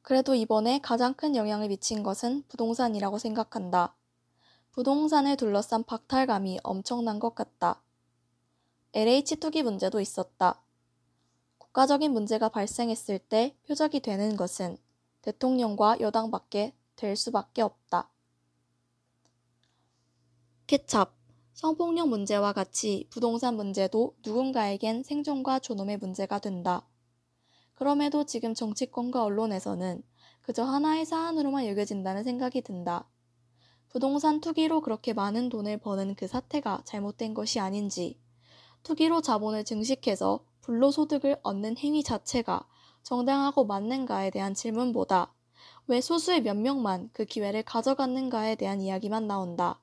그래도 0.02 0.34
이번에 0.34 0.80
가장 0.80 1.14
큰 1.14 1.36
영향을 1.36 1.68
미친 1.68 2.02
것은 2.02 2.44
부동산이라고 2.48 3.20
생각한다. 3.20 3.96
부동산을 4.76 5.38
둘러싼 5.38 5.86
박탈감이 5.86 6.60
엄청난 6.62 7.18
것 7.18 7.34
같다. 7.34 7.82
LH 8.92 9.38
투기 9.38 9.64
문제도 9.64 10.02
있었다. 10.02 10.62
국가적인 11.60 12.12
문제가 12.12 12.50
발생했을 12.50 13.20
때 13.20 13.56
표적이 13.68 14.02
되는 14.02 14.36
것은 14.36 14.78
대통령과 15.22 16.02
여당밖에 16.02 16.76
될 16.98 17.16
수밖에 17.16 17.62
없다. 17.62 18.10
케찹, 20.68 21.06
성폭력 21.54 22.10
문제와 22.10 22.52
같이 22.52 23.08
부동산 23.10 23.56
문제도 23.56 24.14
누군가에겐 24.26 25.04
생존과 25.04 25.60
존엄의 25.60 26.00
문제가 26.00 26.40
된다. 26.40 26.86
그럼에도 27.76 28.26
지금 28.26 28.54
정치권과 28.54 29.24
언론에서는 29.24 30.04
그저 30.42 30.66
하나의 30.66 31.06
사안으로만 31.06 31.66
여겨진다는 31.66 32.26
생각이 32.26 32.62
든다. 32.62 33.08
부동산 33.96 34.42
투기로 34.42 34.82
그렇게 34.82 35.14
많은 35.14 35.48
돈을 35.48 35.78
버는 35.78 36.16
그 36.16 36.28
사태가 36.28 36.82
잘못된 36.84 37.34
것이 37.34 37.62
아닌지, 37.62 38.20
투기로 38.84 39.22
자본을 39.22 39.64
증식해서 39.64 40.44
불로소득을 40.64 41.40
얻는 41.44 41.78
행위 41.78 42.04
자체가 42.04 42.68
정당하고 43.04 43.64
맞는가에 43.64 44.32
대한 44.32 44.54
질문보다 44.54 45.34
왜 45.88 46.02
소수의 46.02 46.42
몇 46.42 46.58
명만 46.58 47.10
그 47.14 47.24
기회를 47.24 47.64
가져갔는가에 47.64 48.56
대한 48.56 48.82
이야기만 48.82 49.28
나온다. 49.28 49.80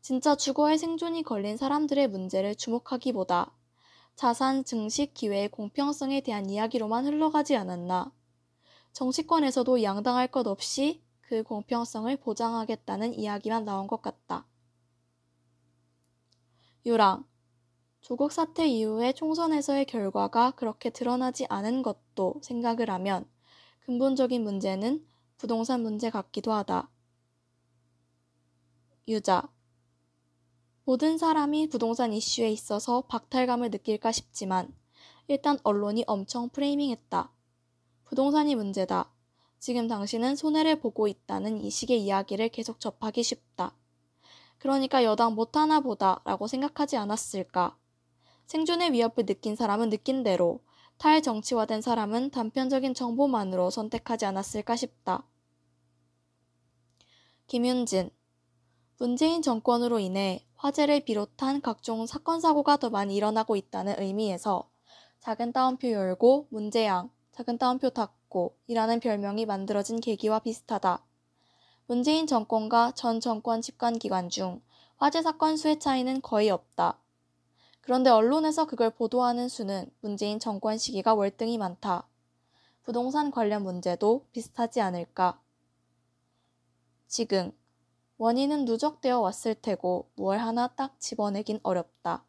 진짜 0.00 0.34
주거의 0.34 0.76
생존이 0.76 1.22
걸린 1.22 1.56
사람들의 1.56 2.08
문제를 2.08 2.56
주목하기보다 2.56 3.56
자산 4.16 4.64
증식 4.64 5.14
기회의 5.14 5.48
공평성에 5.48 6.22
대한 6.22 6.50
이야기로만 6.50 7.06
흘러가지 7.06 7.54
않았나. 7.54 8.10
정치권에서도 8.92 9.84
양당할 9.84 10.26
것 10.26 10.48
없이 10.48 11.04
그 11.32 11.42
공평성을 11.42 12.14
보장하겠다는 12.18 13.14
이야기만 13.14 13.64
나온 13.64 13.86
것 13.86 14.02
같다. 14.02 14.46
유랑, 16.84 17.24
조국 18.02 18.32
사태 18.32 18.66
이후에 18.68 19.14
총선에서의 19.14 19.86
결과가 19.86 20.50
그렇게 20.50 20.90
드러나지 20.90 21.46
않은 21.48 21.82
것도 21.82 22.34
생각을 22.42 22.90
하면 22.90 23.26
근본적인 23.80 24.44
문제는 24.44 25.06
부동산 25.38 25.82
문제 25.82 26.10
같기도 26.10 26.52
하다. 26.52 26.90
유자. 29.08 29.50
모든 30.84 31.16
사람이 31.16 31.70
부동산 31.70 32.12
이슈에 32.12 32.50
있어서 32.50 33.06
박탈감을 33.08 33.70
느낄까 33.70 34.12
싶지만 34.12 34.76
일단 35.28 35.58
언론이 35.62 36.04
엄청 36.06 36.50
프레이밍했다. 36.50 37.32
부동산이 38.04 38.54
문제다. 38.54 39.10
지금 39.62 39.86
당신은 39.86 40.34
손해를 40.34 40.80
보고 40.80 41.06
있다는 41.06 41.58
이 41.58 41.70
식의 41.70 42.02
이야기를 42.02 42.48
계속 42.48 42.80
접하기 42.80 43.22
쉽다. 43.22 43.76
그러니까 44.58 45.04
여당 45.04 45.36
못하나 45.36 45.78
보다 45.78 46.20
라고 46.24 46.48
생각하지 46.48 46.96
않았을까. 46.96 47.78
생존의 48.46 48.90
위협을 48.90 49.24
느낀 49.24 49.54
사람은 49.54 49.88
느낀 49.88 50.24
대로 50.24 50.64
탈정치화된 50.98 51.80
사람은 51.80 52.32
단편적인 52.32 52.92
정보만으로 52.94 53.70
선택하지 53.70 54.24
않았을까 54.24 54.74
싶다. 54.74 55.28
김윤진 57.46 58.10
문재인 58.98 59.42
정권으로 59.42 60.00
인해 60.00 60.44
화재를 60.56 61.04
비롯한 61.04 61.60
각종 61.60 62.04
사건 62.06 62.40
사고가 62.40 62.78
더 62.78 62.90
많이 62.90 63.14
일어나고 63.14 63.54
있다는 63.54 64.02
의미에서 64.02 64.68
작은 65.20 65.52
따옴표 65.52 65.88
열고 65.88 66.48
문제양, 66.50 67.12
작은 67.32 67.58
따옴표 67.58 67.90
닫고 67.90 68.56
이라는 68.66 69.00
별명이 69.00 69.46
만들어진 69.46 70.00
계기와 70.00 70.38
비슷하다. 70.40 71.02
문재인 71.86 72.26
정권과 72.26 72.92
전 72.92 73.20
정권 73.20 73.62
집권 73.62 73.98
기간 73.98 74.28
중 74.28 74.60
화재 74.96 75.22
사건 75.22 75.56
수의 75.56 75.80
차이는 75.80 76.20
거의 76.20 76.50
없다. 76.50 76.98
그런데 77.80 78.10
언론에서 78.10 78.66
그걸 78.66 78.90
보도하는 78.90 79.48
수는 79.48 79.90
문재인 80.00 80.38
정권 80.38 80.78
시기가 80.78 81.14
월등히 81.14 81.58
많다. 81.58 82.06
부동산 82.82 83.30
관련 83.30 83.62
문제도 83.62 84.26
비슷하지 84.32 84.80
않을까. 84.80 85.40
지금 87.08 87.52
원인은 88.18 88.66
누적되어 88.66 89.18
왔을 89.20 89.54
테고 89.54 90.10
무얼 90.14 90.38
하나 90.38 90.68
딱 90.68 91.00
집어내긴 91.00 91.60
어렵다. 91.62 92.24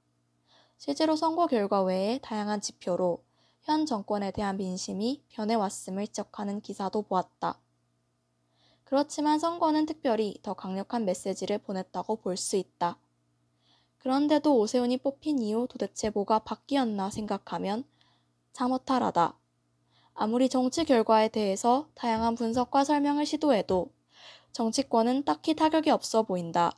실제로 0.78 1.16
선거 1.16 1.46
결과 1.46 1.84
외에 1.84 2.20
다양한 2.24 2.62
지표로 2.62 3.24
현 3.64 3.86
정권에 3.86 4.32
대한 4.32 4.58
민심이 4.58 5.24
변해왔음을 5.30 6.08
지적하는 6.08 6.60
기사도 6.60 7.02
보았다. 7.02 7.60
그렇지만 8.84 9.40
선거는 9.40 9.86
특별히 9.86 10.38
더 10.42 10.54
강력한 10.54 11.06
메시지를 11.06 11.60
보냈다고 11.60 12.18
볼 12.18 12.36
수 12.36 12.58
있다. 12.58 12.98
그런데도 14.00 14.60
오세훈이 14.60 14.98
뽑힌 14.98 15.40
이후 15.40 15.66
도대체 15.70 16.10
뭐가 16.10 16.40
바뀌었나 16.40 17.10
생각하면 17.10 17.86
참 18.52 18.72
허탈하다. 18.72 19.40
아무리 20.14 20.50
정치 20.50 20.84
결과에 20.84 21.30
대해서 21.30 21.88
다양한 21.96 22.36
분석과 22.36 22.84
설명을 22.84 23.26
시도해도 23.26 23.90
정치권은 24.52 25.24
딱히 25.24 25.56
타격이 25.56 25.90
없어 25.90 26.24
보인다. 26.24 26.78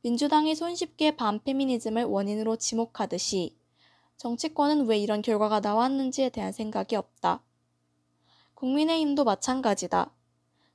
민주당이 0.00 0.54
손쉽게 0.54 1.16
반페미니즘을 1.16 2.04
원인으로 2.04 2.56
지목하듯이 2.56 3.54
정치권은 4.16 4.86
왜 4.86 4.98
이런 4.98 5.22
결과가 5.22 5.60
나왔는지에 5.60 6.30
대한 6.30 6.52
생각이 6.52 6.96
없다. 6.96 7.42
국민의힘도 8.54 9.24
마찬가지다. 9.24 10.12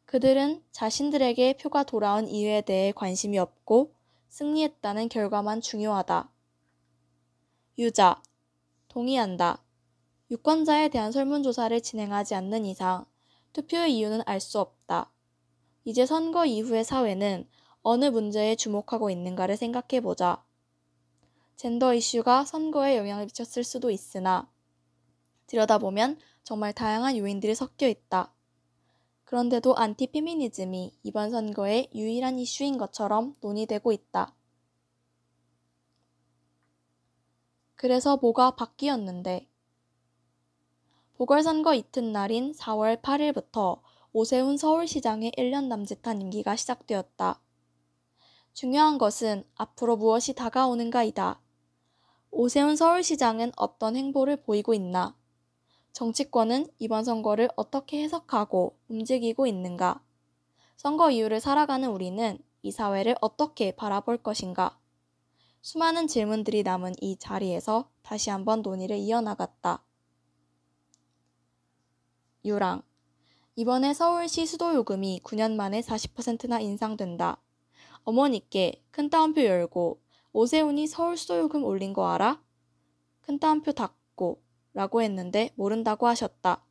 그들은 0.06 0.64
자신들에게 0.72 1.58
표가 1.58 1.84
돌아온 1.84 2.28
이유에 2.28 2.62
대해 2.62 2.92
관심이 2.92 3.40
없고 3.40 3.96
승리했다는 4.30 5.10
결과만 5.10 5.62
중요하다. 5.62 6.30
유자. 7.80 8.22
동의한다. 8.88 9.64
유권자에 10.30 10.90
대한 10.90 11.12
설문조사를 11.12 11.82
진행하지 11.82 12.36
않는 12.36 12.66
이상 12.66 13.06
투표의 13.54 13.98
이유는 13.98 14.22
알 14.26 14.40
수 14.40 14.60
없다. 14.60 15.12
이제 15.84 16.06
선거 16.06 16.46
이후의 16.46 16.84
사회는 16.84 17.48
어느 17.82 18.06
문제에 18.06 18.56
주목하고 18.56 19.10
있는가를 19.10 19.58
생각해보자. 19.58 20.44
젠더 21.62 21.94
이슈가 21.94 22.44
선거에 22.44 22.98
영향을 22.98 23.26
미쳤을 23.26 23.64
수도 23.64 23.92
있으나 23.92 24.50
들여다보면 25.46 26.18
정말 26.44 26.74
다양한 26.74 27.18
요인들이 27.18 27.54
섞여 27.54 27.88
있다. 27.88 28.34
그런데도 29.26 29.76
안티 29.76 30.08
페미니즘이 30.08 30.98
이번 31.04 31.30
선거의 31.30 31.92
유일한 31.94 32.40
이슈인 32.40 32.80
것처럼 32.80 33.36
논의되고 33.42 33.92
있다. 33.92 34.34
그래서 37.76 38.18
뭐가 38.18 38.56
바뀌었는데 38.56 39.48
보궐선거 41.18 41.76
이튿날인 41.76 42.54
4월 42.54 43.04
8일부터 43.04 43.82
오세훈 44.14 44.58
서울시장의 44.58 45.34
1년 45.38 45.68
남짓한 45.68 46.22
임기가 46.22 46.56
시작되었다. 46.56 47.40
중요한 48.54 48.98
것은 48.98 49.44
앞으로 49.54 49.96
무엇이 49.96 50.34
다가오는가이다. 50.34 51.40
오세훈 52.34 52.78
서울시장은 52.78 53.52
어떤 53.58 53.98
행보를 53.98 54.38
보이고 54.38 54.74
있나? 54.74 55.18
정치권은 55.92 56.68
이번 56.80 57.04
선거를 57.04 57.50
어떻게 57.58 58.02
해석하고 58.04 58.78
움직이고 58.88 59.46
있는가? 59.46 60.02
선거 60.78 61.12
이후를 61.12 61.42
살아가는 61.42 61.90
우리는 61.90 62.40
이 62.62 62.72
사회를 62.72 63.16
어떻게 63.20 63.76
바라볼 63.76 64.18
것인가? 64.18 64.80
수많은 65.62 66.08
질문들이 66.08 66.64
남은 66.64 66.94
이 67.02 67.18
자리에서 67.18 67.92
다시 68.02 68.30
한번 68.30 68.62
논의를 68.62 68.98
이어나갔다. 68.98 69.84
유랑. 72.46 72.82
이번에 73.58 73.94
서울시 73.94 74.46
수도 74.46 74.74
요금이 74.74 75.20
9년 75.24 75.56
만에 75.56 75.82
40%나 75.82 76.62
인상된다. 76.62 77.42
어머니께 78.04 78.84
큰 78.90 79.10
따옴표 79.10 79.44
열고 79.44 80.01
오세훈이 80.34 80.88
서울 80.88 81.18
수도요금 81.18 81.64
올린 81.64 81.94
거 81.94 82.08
알아? 82.08 82.42
큰 83.22 83.40
따옴표 83.40 83.72
닫고 83.72 84.42
라고 84.74 85.02
했는데 85.02 85.52
모른다고 85.56 86.08
하셨다. 86.08 86.64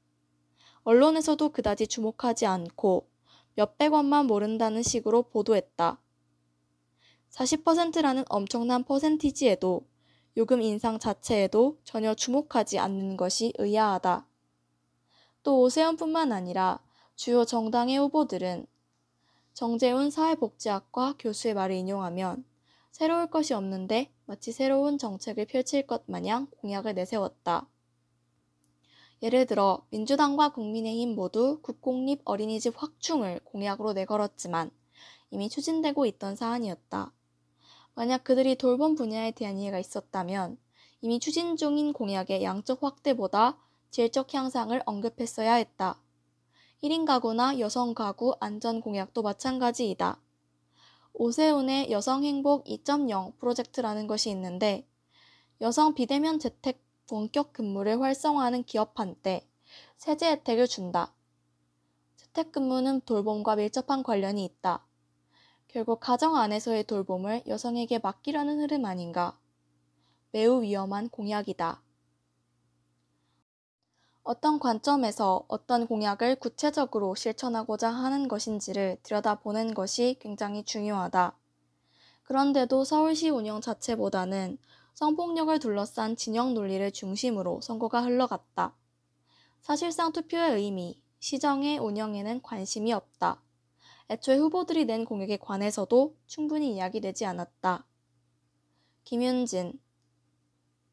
언론에서도 0.83 1.51
그다지 1.51 1.87
주목하지 1.87 2.47
않고 2.47 3.09
몇백 3.55 3.93
원만 3.93 4.27
모른다는 4.27 4.83
식으로 4.83 5.23
보도했다. 5.23 6.01
40%라는 7.31 8.25
엄청난 8.29 8.83
퍼센티지에도 8.85 9.87
요금 10.37 10.63
인상 10.63 10.99
자체에도 10.99 11.79
전혀 11.85 12.15
주목하지 12.15 12.79
않는 12.79 13.17
것이 13.17 13.53
의아하다. 13.59 14.27
또 15.43 15.61
오세훈뿐만 15.61 16.33
아니라 16.33 16.81
주요 17.15 17.45
정당의 17.45 17.99
후보들은 17.99 18.67
정재훈 19.53 20.11
사회복지학과 20.11 21.17
교수의 21.19 21.55
말을 21.55 21.77
인용하면 21.77 22.45
새로울 22.91 23.29
것이 23.29 23.55
없는데 23.55 24.13
마치 24.27 24.53
새로운 24.53 24.99
정책을 24.99 25.47
펼칠 25.47 25.87
것 25.87 26.03
마냥 26.07 26.49
공약을 26.59 26.95
내세웠다. 26.95 27.69
예를 29.23 29.47
들어 29.47 29.87
민주당과 29.91 30.53
국민의힘 30.53 31.15
모두 31.15 31.61
국공립 31.63 32.23
어린이집 32.25 32.75
확충을 32.77 33.41
공약으로 33.45 33.93
내걸었지만 33.93 34.71
이미 35.31 35.49
추진되고 35.49 36.07
있던 36.07 36.37
사안이었다. 36.37 37.13
만약 37.95 38.25
그들이 38.25 38.57
돌봄 38.57 38.95
분야에 38.95 39.33
대한 39.33 39.59
이해가 39.59 39.79
있었다면 39.79 40.59
이미 41.03 41.21
추진 41.21 41.57
중인 41.57 41.93
공약의 41.93 42.43
양적 42.43 42.83
확대보다 42.83 43.59
질적 43.91 44.33
향상을 44.33 44.83
언급했어야 44.87 45.55
했다. 45.55 46.01
1인 46.83 47.05
가구나 47.05 47.59
여성 47.59 47.93
가구 47.93 48.35
안전 48.41 48.81
공약도 48.81 49.23
마찬가지이다. 49.23 50.21
오세훈의 51.13 51.91
여성 51.91 52.25
행복 52.25 52.65
2.0 52.65 53.39
프로젝트라는 53.39 54.07
것이 54.07 54.31
있는데 54.31 54.87
여성 55.61 55.95
비대면 55.95 56.39
재택 56.39 56.83
원격 57.11 57.53
근무를 57.53 58.01
활성화하는 58.01 58.65
기업한테 58.65 59.49
세제 59.97 60.31
혜택을 60.31 60.67
준다. 60.67 61.15
재택근무는 62.17 63.03
돌봄과 63.03 63.57
밀접한 63.57 64.03
관련이 64.03 64.45
있다. 64.45 64.87
결국 65.69 66.01
가정 66.01 66.37
안에서의 66.37 66.85
돌봄을 66.85 67.43
여성에게 67.47 67.99
맡기려는 67.99 68.61
흐름 68.61 68.85
아닌가. 68.85 69.39
매우 70.33 70.63
위험한 70.63 71.09
공약이다. 71.09 71.83
어떤 74.23 74.59
관점에서 74.59 75.45
어떤 75.49 75.87
공약을 75.87 76.37
구체적으로 76.37 77.15
실천하고자 77.15 77.89
하는 77.89 78.29
것인지를 78.29 78.99
들여다보는 79.03 79.75
것이 79.75 80.17
굉장히 80.21 80.63
중요하다. 80.63 81.37
그런데도 82.25 82.85
서울시 82.85 83.31
운영 83.31 83.61
자체보다는 83.61 84.59
성폭력을 84.95 85.59
둘러싼 85.59 86.17
진영 86.17 86.53
논리를 86.53 86.91
중심으로 86.93 87.61
선거가 87.63 88.03
흘러갔다. 88.03 88.75
사실상 89.63 90.13
투표의 90.13 90.57
의미, 90.57 91.03
시정의 91.19 91.79
운영에는 91.79 92.43
관심이 92.43 92.93
없다. 92.93 93.41
애초에 94.11 94.37
후보들이 94.37 94.85
낸 94.85 95.05
공약에 95.05 95.39
관해서도 95.39 96.15
충분히 96.27 96.75
이야기되지 96.75 97.25
않았다. 97.25 97.87
김윤진 99.05 99.81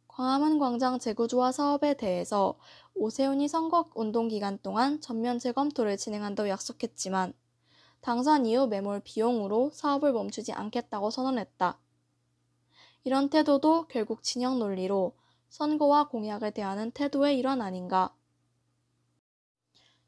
광화문 0.07 0.57
광장 0.57 0.97
재구조화 0.97 1.51
사업에 1.51 1.93
대해서 1.93 2.57
오세훈이 2.99 3.47
선거 3.47 3.89
운동 3.93 4.27
기간 4.27 4.57
동안 4.63 4.99
전면 5.01 5.37
재검토를 5.37 5.97
진행한다고 5.97 6.49
약속했지만 6.49 7.33
당선 8.01 8.45
이후 8.45 8.67
매몰 8.67 9.01
비용으로 9.03 9.71
사업을 9.73 10.13
멈추지 10.13 10.51
않겠다고 10.53 11.11
선언했다. 11.11 11.79
이런 13.03 13.29
태도도 13.29 13.87
결국 13.87 14.23
진영 14.23 14.59
논리로 14.59 15.15
선거와 15.49 16.09
공약을 16.09 16.51
대하는 16.51 16.91
태도의 16.91 17.37
일환 17.37 17.61
아닌가. 17.61 18.13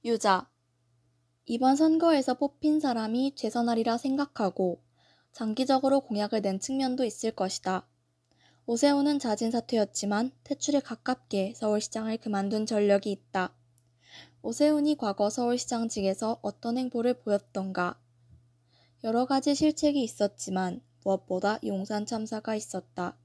유자. 0.04 0.50
이번 1.46 1.76
선거에서 1.76 2.36
뽑힌 2.36 2.80
사람이 2.80 3.36
최선하리라 3.36 3.98
생각하고 3.98 4.82
장기적으로 5.32 6.02
공약을 6.02 6.42
낸 6.42 6.60
측면도 6.60 7.06
있을 7.06 7.32
것이다. 7.32 7.88
오세훈은 8.70 9.18
자진 9.18 9.50
사퇴였지만 9.50 10.32
퇴출에 10.44 10.80
가깝게 10.80 11.54
서울시장을 11.56 12.18
그만둔 12.18 12.68
전력이 12.68 13.12
있다. 13.12 13.52
오세훈이 14.44 14.96
과거 14.96 15.32
서울시장직에서 15.32 16.38
어떤 16.44 16.78
행보를 16.78 17.16
보였던가. 17.16 18.00
여러 19.04 19.26
가지 19.26 19.56
실책이 19.56 20.04
있었지만 20.04 20.84
무엇보다 21.04 21.58
용산 21.66 22.06
참사가 22.06 22.54
있었다. 22.54 23.18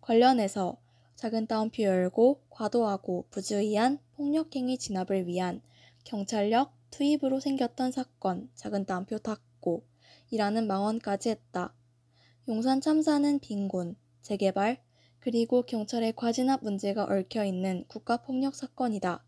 관련해서 0.00 0.76
작은 1.14 1.46
따옴표 1.46 1.84
열고 1.84 2.40
과도하고 2.50 3.26
부주의한 3.30 4.00
폭력행위 4.16 4.78
진압을 4.78 5.28
위한 5.28 5.62
경찰력 6.02 6.72
투입으로 6.90 7.38
생겼던 7.38 7.92
사건 7.92 8.50
작은 8.56 8.86
따옴표 8.86 9.18
닫고 9.18 9.84
이라는 10.30 10.66
망언까지 10.66 11.28
했다. 11.28 11.72
용산 12.48 12.80
참사는 12.80 13.38
빈곤, 13.38 13.94
재개발, 14.26 14.82
그리고 15.20 15.62
경찰의 15.62 16.16
과진압 16.16 16.64
문제가 16.64 17.04
얽혀 17.04 17.44
있는 17.44 17.84
국가폭력 17.86 18.56
사건이다. 18.56 19.24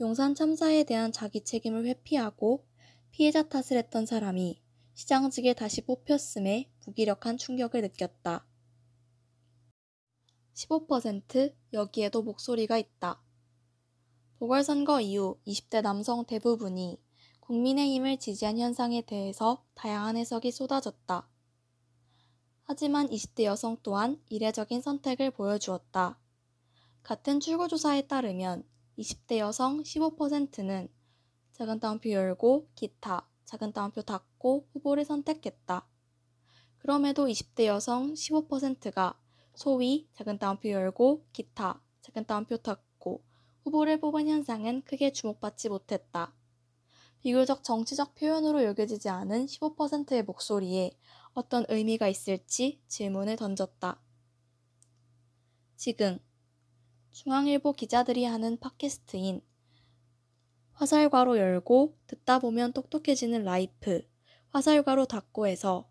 용산 0.00 0.34
참사에 0.34 0.84
대한 0.84 1.12
자기 1.12 1.44
책임을 1.44 1.84
회피하고 1.84 2.66
피해자 3.10 3.46
탓을 3.46 3.76
했던 3.76 4.06
사람이 4.06 4.62
시장직에 4.94 5.52
다시 5.52 5.82
뽑혔음에 5.82 6.70
무기력한 6.86 7.36
충격을 7.36 7.82
느꼈다. 7.82 8.46
15% 10.54 11.54
여기에도 11.74 12.22
목소리가 12.22 12.78
있다. 12.78 13.22
보궐선거 14.38 15.02
이후 15.02 15.38
20대 15.46 15.82
남성 15.82 16.24
대부분이 16.24 16.98
국민의힘을 17.40 18.18
지지한 18.18 18.58
현상에 18.58 19.02
대해서 19.02 19.62
다양한 19.74 20.16
해석이 20.16 20.52
쏟아졌다. 20.52 21.28
하지만 22.68 23.08
20대 23.08 23.44
여성 23.44 23.76
또한 23.84 24.20
이례적인 24.28 24.82
선택을 24.82 25.30
보여주었다. 25.30 26.18
같은 27.04 27.38
출구조사에 27.38 28.08
따르면 28.08 28.64
20대 28.98 29.38
여성 29.38 29.84
15%는 29.84 30.88
작은 31.52 31.78
따옴표 31.78 32.10
열고 32.10 32.68
기타, 32.74 33.28
작은 33.44 33.72
따옴표 33.72 34.02
닫고 34.02 34.66
후보를 34.72 35.04
선택했다. 35.04 35.86
그럼에도 36.78 37.26
20대 37.26 37.66
여성 37.66 38.14
15%가 38.14 39.16
소위 39.54 40.08
작은 40.14 40.40
따옴표 40.40 40.68
열고 40.68 41.24
기타, 41.32 41.80
작은 42.00 42.26
따옴표 42.26 42.56
닫고 42.56 43.22
후보를 43.62 44.00
뽑은 44.00 44.26
현상은 44.26 44.82
크게 44.82 45.12
주목받지 45.12 45.68
못했다. 45.68 46.34
비교적 47.20 47.62
정치적 47.62 48.16
표현으로 48.16 48.64
여겨지지 48.64 49.08
않은 49.08 49.46
15%의 49.46 50.24
목소리에 50.24 50.90
어떤 51.36 51.66
의미가 51.68 52.08
있을지 52.08 52.80
질문을 52.88 53.36
던졌다. 53.36 54.00
지금 55.76 56.18
중앙일보 57.10 57.74
기자들이 57.74 58.24
하는 58.24 58.58
팟캐스트인 58.58 59.42
화살괄호 60.72 61.36
열고 61.36 61.98
듣다 62.06 62.38
보면 62.38 62.72
똑똑해지는 62.72 63.44
라이프 63.44 64.00
화살괄호 64.48 65.04
닫고에서 65.04 65.86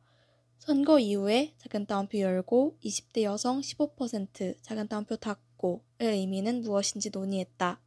선거 0.57 0.97
이후에 0.97 1.53
작은 1.59 1.85
따옴표 1.85 2.17
열고 2.17 2.79
20대 2.83 3.21
여성 3.21 3.61
15% 3.61 4.57
작은 4.63 4.87
따옴표 4.87 5.15
닫고의 5.15 5.79
의미는 5.99 6.61
무엇인지 6.61 7.11
논의했다. 7.11 7.79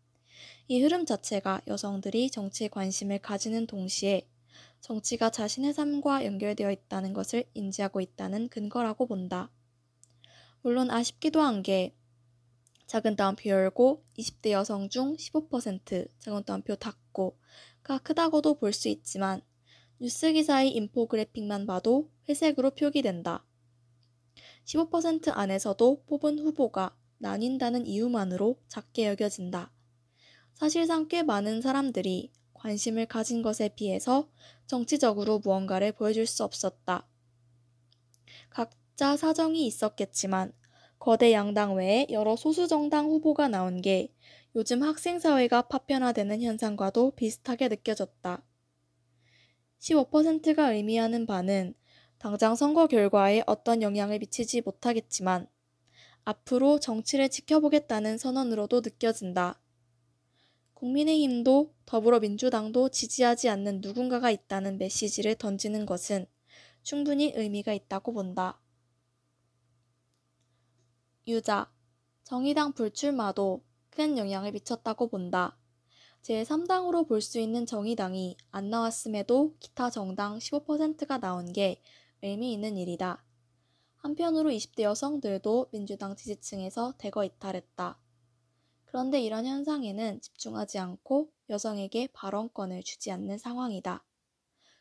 이 0.68 0.80
흐름 0.80 1.04
자체가 1.04 1.62
여성들이 1.66 2.30
정치에 2.30 2.68
관심을 2.68 3.18
가지는 3.18 3.66
동시에 3.66 4.28
정치가 4.80 5.30
자신의 5.30 5.72
삶과 5.74 6.24
연결되어 6.24 6.70
있다는 6.70 7.12
것을 7.12 7.44
인지하고 7.54 8.00
있다는 8.00 8.48
근거라고 8.48 9.06
본다. 9.06 9.50
물론 10.62 10.90
아쉽기도 10.90 11.40
한 11.40 11.62
게 11.62 11.94
작은 12.86 13.16
따옴표 13.16 13.50
열고 13.50 14.02
20대 14.16 14.50
여성 14.52 14.88
중 14.88 15.14
15% 15.14 16.08
작은 16.20 16.44
따옴표 16.44 16.74
닫고가 16.74 17.98
크다고도 18.02 18.54
볼 18.58 18.72
수 18.72 18.88
있지만 18.88 19.42
뉴스 20.00 20.32
기사의 20.32 20.70
인포그래픽만 20.70 21.66
봐도 21.66 22.10
회색으로 22.28 22.70
표기된다. 22.70 23.44
15% 24.64 25.32
안에서도 25.36 26.04
뽑은 26.06 26.38
후보가 26.38 26.96
나뉜다는 27.18 27.86
이유만으로 27.86 28.58
작게 28.68 29.08
여겨진다. 29.08 29.70
사실상 30.54 31.08
꽤 31.08 31.22
많은 31.22 31.60
사람들이 31.60 32.32
관심을 32.58 33.06
가진 33.06 33.42
것에 33.42 33.70
비해서 33.70 34.28
정치적으로 34.66 35.38
무언가를 35.38 35.92
보여줄 35.92 36.26
수 36.26 36.44
없었다. 36.44 37.08
각자 38.50 39.16
사정이 39.16 39.66
있었겠지만 39.66 40.52
거대 40.98 41.32
양당 41.32 41.76
외에 41.76 42.06
여러 42.10 42.36
소수 42.36 42.66
정당 42.66 43.06
후보가 43.06 43.48
나온 43.48 43.80
게 43.80 44.12
요즘 44.54 44.82
학생 44.82 45.18
사회가 45.18 45.62
파편화되는 45.62 46.42
현상과도 46.42 47.12
비슷하게 47.12 47.68
느껴졌다. 47.68 48.42
15%가 49.78 50.72
의미하는 50.72 51.26
바는 51.26 51.74
당장 52.18 52.56
선거 52.56 52.88
결과에 52.88 53.42
어떤 53.46 53.80
영향을 53.80 54.18
미치지 54.18 54.60
못하겠지만 54.62 55.46
앞으로 56.24 56.80
정치를 56.80 57.28
지켜보겠다는 57.28 58.18
선언으로도 58.18 58.80
느껴진다. 58.80 59.60
국민의힘도 60.78 61.74
더불어민주당도 61.86 62.90
지지하지 62.90 63.48
않는 63.48 63.80
누군가가 63.80 64.30
있다는 64.30 64.78
메시지를 64.78 65.34
던지는 65.34 65.86
것은 65.86 66.26
충분히 66.84 67.32
의미가 67.34 67.72
있다고 67.72 68.12
본다. 68.12 68.60
유자, 71.26 71.68
정의당 72.22 72.74
불출마도 72.74 73.64
큰 73.90 74.16
영향을 74.18 74.52
미쳤다고 74.52 75.08
본다. 75.08 75.58
제3당으로 76.22 77.08
볼 77.08 77.20
수 77.22 77.40
있는 77.40 77.66
정의당이 77.66 78.36
안 78.52 78.70
나왔음에도 78.70 79.56
기타 79.58 79.90
정당 79.90 80.38
15%가 80.38 81.18
나온 81.18 81.52
게 81.52 81.82
의미 82.22 82.52
있는 82.52 82.76
일이다. 82.76 83.24
한편으로 83.96 84.50
20대 84.50 84.82
여성들도 84.82 85.70
민주당 85.72 86.14
지지층에서 86.14 86.94
대거 86.98 87.24
이탈했다. 87.24 87.98
그런데 88.88 89.20
이런 89.20 89.44
현상에는 89.44 90.20
집중하지 90.22 90.78
않고 90.78 91.30
여성에게 91.50 92.08
발언권을 92.14 92.82
주지 92.82 93.10
않는 93.12 93.36
상황이다. 93.36 94.02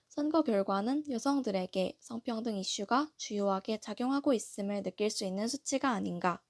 선거 0.07 0.41
결과는 0.43 1.03
여성들에게 1.09 1.97
성평등 1.99 2.57
이슈가 2.57 3.11
주요하게 3.17 3.79
작용하고 3.79 4.33
있음을 4.33 4.81
느낄 4.81 5.09
수 5.09 5.25
있는 5.25 5.49
수치가 5.49 5.89
아닌가. 5.89 6.41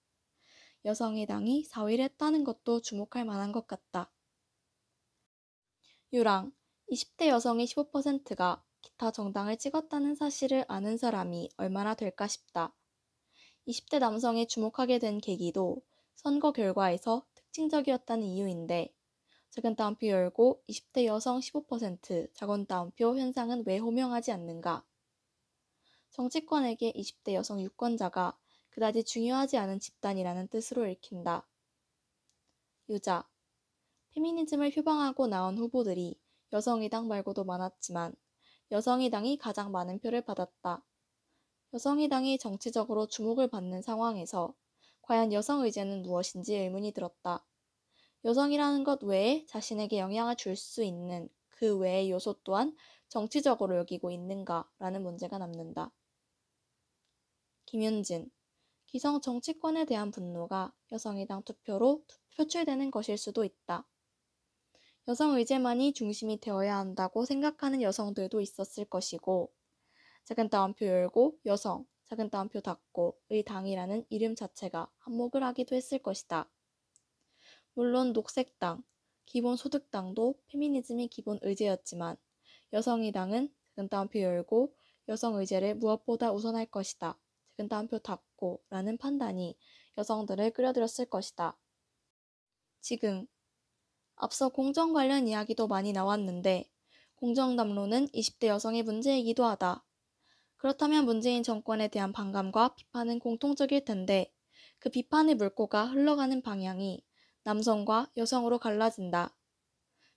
여성의 0.85 1.25
당이 1.25 1.65
4위를 1.67 2.01
했다는 2.01 2.43
것도 2.43 2.81
주목할 2.81 3.25
만한 3.25 3.51
것 3.51 3.65
같다. 3.67 4.11
유랑, 6.13 6.53
20대 6.91 7.27
여성의 7.27 7.65
15%가 7.65 8.63
기타 8.81 9.11
정당을 9.11 9.57
찍었다는 9.57 10.13
사실을 10.13 10.63
아는 10.67 10.95
사람이 10.95 11.49
얼마나 11.57 11.95
될까 11.95 12.27
싶다. 12.27 12.73
20대 13.67 13.97
남성에 13.99 14.45
주목하게 14.45 14.99
된 14.99 15.17
계기도 15.17 15.81
선거 16.15 16.53
결과에서 16.53 17.25
특징적이었다는 17.57 18.23
이유인데 18.23 18.93
작은 19.49 19.75
따옴표 19.75 20.07
열고 20.07 20.61
20대 20.69 21.05
여성 21.05 21.39
15% 21.39 22.31
작은 22.35 22.67
따옴표 22.67 23.17
현상은 23.17 23.63
왜 23.65 23.79
호명하지 23.79 24.31
않는가? 24.31 24.85
정치권에게 26.11 26.93
20대 26.93 27.33
여성 27.33 27.59
유권자가 27.59 28.37
그다지 28.69 29.03
중요하지 29.03 29.57
않은 29.57 29.79
집단이라는 29.79 30.49
뜻으로 30.49 30.87
읽힌다. 30.87 31.47
유자 32.89 33.27
페미니즘을 34.11 34.71
표방하고 34.71 35.25
나온 35.25 35.57
후보들이 35.57 36.19
여성의당 36.53 37.07
말고도 37.07 37.43
많았지만 37.43 38.13
여성의당이 38.69 39.39
가장 39.39 39.71
많은 39.71 39.99
표를 39.99 40.21
받았다. 40.21 40.85
여성의당이 41.73 42.37
정치적으로 42.37 43.07
주목을 43.07 43.49
받는 43.49 43.81
상황에서 43.81 44.53
과연 45.07 45.31
여성 45.31 45.63
의제는 45.63 46.03
무엇인지 46.03 46.55
의문이 46.55 46.91
들었다. 46.91 47.46
여성이라는 48.27 48.83
것 48.83 49.03
외에 49.03 49.45
자신에게 49.45 49.99
영향을 49.99 50.35
줄 50.35 50.57
수 50.57 50.83
있는 50.83 51.29
그 51.47 51.77
외의 51.77 52.11
요소 52.11 52.41
또한 52.43 52.75
정치적으로 53.07 53.77
여기고 53.77 54.11
있는가라는 54.11 55.01
문제가 55.01 55.37
남는다. 55.37 55.93
김윤진 57.67 58.29
기성 58.85 59.21
정치권에 59.21 59.85
대한 59.85 60.11
분노가 60.11 60.73
여성의당 60.91 61.43
투표로 61.43 62.03
표출되는 62.35 62.91
것일 62.91 63.17
수도 63.17 63.45
있다. 63.45 63.87
여성 65.07 65.37
의제만이 65.37 65.93
중심이 65.93 66.37
되어야 66.41 66.75
한다고 66.75 67.23
생각하는 67.23 67.81
여성들도 67.81 68.41
있었을 68.41 68.83
것이고 68.83 69.53
작은 70.25 70.49
따옴표 70.49 70.85
열고 70.85 71.39
여성 71.45 71.85
작은 72.03 72.29
따옴표 72.29 72.59
닫고의 72.59 73.45
당이라는 73.45 74.05
이름 74.09 74.35
자체가 74.35 74.91
한몫을 74.97 75.43
하기도 75.43 75.77
했을 75.77 75.99
것이다. 75.99 76.49
물론 77.77 78.11
녹색당, 78.11 78.83
기본소득당도 79.27 80.39
페미니즘이 80.47 81.09
기본 81.09 81.37
의제였지만 81.43 82.17
여성의 82.73 83.11
당은 83.11 83.53
작은 83.75 83.89
따옴표 83.89 84.19
열고 84.19 84.73
여성 85.07 85.35
의제를 85.35 85.75
무엇보다 85.75 86.31
우선할 86.31 86.65
것이다. 86.65 87.19
작은 87.51 87.69
따옴표 87.69 87.99
닫고 87.99 88.63
라는 88.71 88.97
판단이 88.97 89.59
여성들을 89.95 90.53
끌어들였을 90.53 91.05
것이다. 91.05 91.55
지금 92.81 93.27
앞서 94.15 94.49
공정 94.49 94.91
관련 94.91 95.27
이야기도 95.27 95.67
많이 95.67 95.93
나왔는데 95.93 96.67
공정담론은 97.17 98.07
20대 98.07 98.47
여성의 98.47 98.81
문제이기도 98.81 99.45
하다. 99.45 99.85
그렇다면 100.55 101.05
문재인 101.05 101.43
정권에 101.43 101.89
대한 101.89 102.11
반감과 102.11 102.73
비판은 102.73 103.19
공통적일 103.19 103.85
텐데 103.85 104.33
그 104.79 104.89
비판의 104.89 105.35
물꼬가 105.35 105.85
흘러가는 105.85 106.41
방향이 106.41 107.06
남성과 107.47 108.11
여성으로 108.17 108.59
갈라진다. 108.59 109.33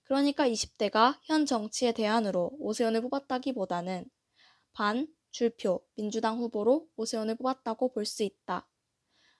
그러니까 0.03 0.49
20대가 0.49 1.17
현 1.23 1.45
정치의 1.45 1.93
대안으로 1.93 2.51
오세훈을 2.59 3.01
뽑았다기보다는 3.03 4.03
반, 4.73 5.07
줄표, 5.31 5.81
민주당 5.95 6.39
후보로 6.39 6.89
오세훈을 6.97 7.35
뽑았다고 7.35 7.93
볼 7.93 8.05
수 8.05 8.23
있다. 8.23 8.67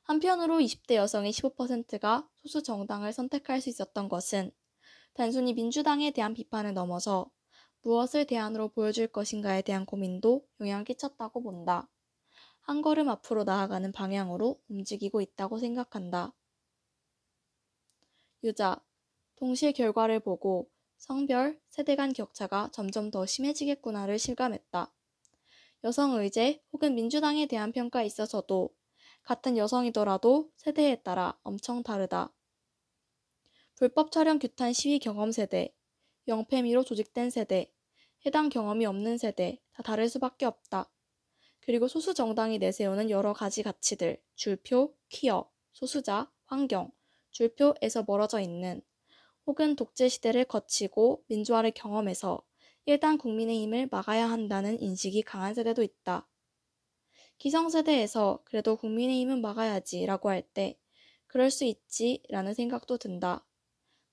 한편으로 0.04 0.60
20대 0.60 0.96
여성의 0.96 1.34
15%가 1.34 2.30
소수 2.38 2.64
정당을 2.64 3.12
선택할 3.12 3.60
수 3.60 3.68
있었던 3.68 4.08
것은 4.08 4.52
단순히 5.14 5.54
민주당에 5.54 6.12
대한 6.12 6.34
비판을 6.34 6.74
넘어서 6.74 7.30
무엇을 7.82 8.26
대안으로 8.26 8.70
보여줄 8.70 9.08
것인가에 9.08 9.64
대한 9.64 9.86
고민도 9.86 10.48
영향을 10.62 10.86
끼쳤다고 10.86 11.44
본다. 11.44 11.90
한 12.62 12.82
걸음 12.82 13.10
앞으로 13.10 13.44
나아가는 13.44 13.92
방향으로 13.92 14.62
움직이고 14.70 15.20
있다고 15.20 15.58
생각한다. 15.60 16.34
유자, 18.44 18.84
동시에 19.36 19.72
결과를 19.72 20.20
보고 20.20 20.70
성별, 20.98 21.60
세대 21.70 21.96
간 21.96 22.14
격차가 22.14 22.70
점점 22.72 23.12
더 23.12 23.26
심해지겠구나를 23.26 24.20
실감했다. 24.20 24.94
여성 25.84 26.14
의제 26.14 26.62
혹은 26.72 26.94
민주당에 26.94 27.48
대한 27.48 27.72
평가에 27.72 28.06
있어서도 28.06 28.70
같은 29.24 29.58
여성이더라도 29.58 30.52
세대에 30.58 31.02
따라 31.02 31.40
엄청 31.44 31.84
다르다. 31.84 32.32
불법 33.76 34.12
촬영 34.12 34.38
규탄 34.38 34.74
시위 34.74 35.00
경험 35.00 35.32
세대, 35.32 35.74
영패미로 36.28 36.84
조직된 36.84 37.32
세대, 37.32 37.74
해당 38.26 38.50
경험이 38.50 38.86
없는 38.86 39.18
세대 39.18 39.60
다 39.74 39.82
다를 39.82 40.08
수밖에 40.08 40.46
없다. 40.46 40.92
그리고 41.62 41.88
소수 41.88 42.14
정당이 42.14 42.60
내세우는 42.60 43.10
여러 43.10 43.34
가지 43.34 43.64
가치들, 43.64 44.22
줄표, 44.36 44.96
퀴어, 45.10 45.50
소수자, 45.74 46.32
환경, 46.46 46.92
줄표에서 47.32 48.04
멀어져 48.08 48.40
있는 48.40 48.82
혹은 49.48 49.76
독재 49.76 50.10
시대를 50.10 50.46
거치고 50.46 51.24
민주화를 51.28 51.72
경험해서 51.72 52.44
일단 52.86 53.18
국민의힘을 53.18 53.90
막아야 53.92 54.30
한다는 54.30 54.82
인식이 54.82 55.24
강한 55.24 55.54
세대도 55.54 55.84
있다. 55.84 56.28
기성세대에서 57.40 58.42
그래도 58.46 58.78
국민의힘은 58.78 59.42
막아야지 59.42 60.06
라고 60.06 60.30
할 60.30 60.44
때 60.54 60.78
그럴 61.28 61.50
수 61.52 61.66
있지 61.66 62.22
라는 62.30 62.54
생각도 62.54 62.98
든다. 62.98 63.46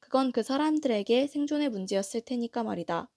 그건 0.00 0.32
그 0.32 0.42
사람들에게 0.42 1.26
생존의 1.26 1.68
문제였을 1.68 2.20
테니까 2.22 2.62
말이다. 2.62 3.10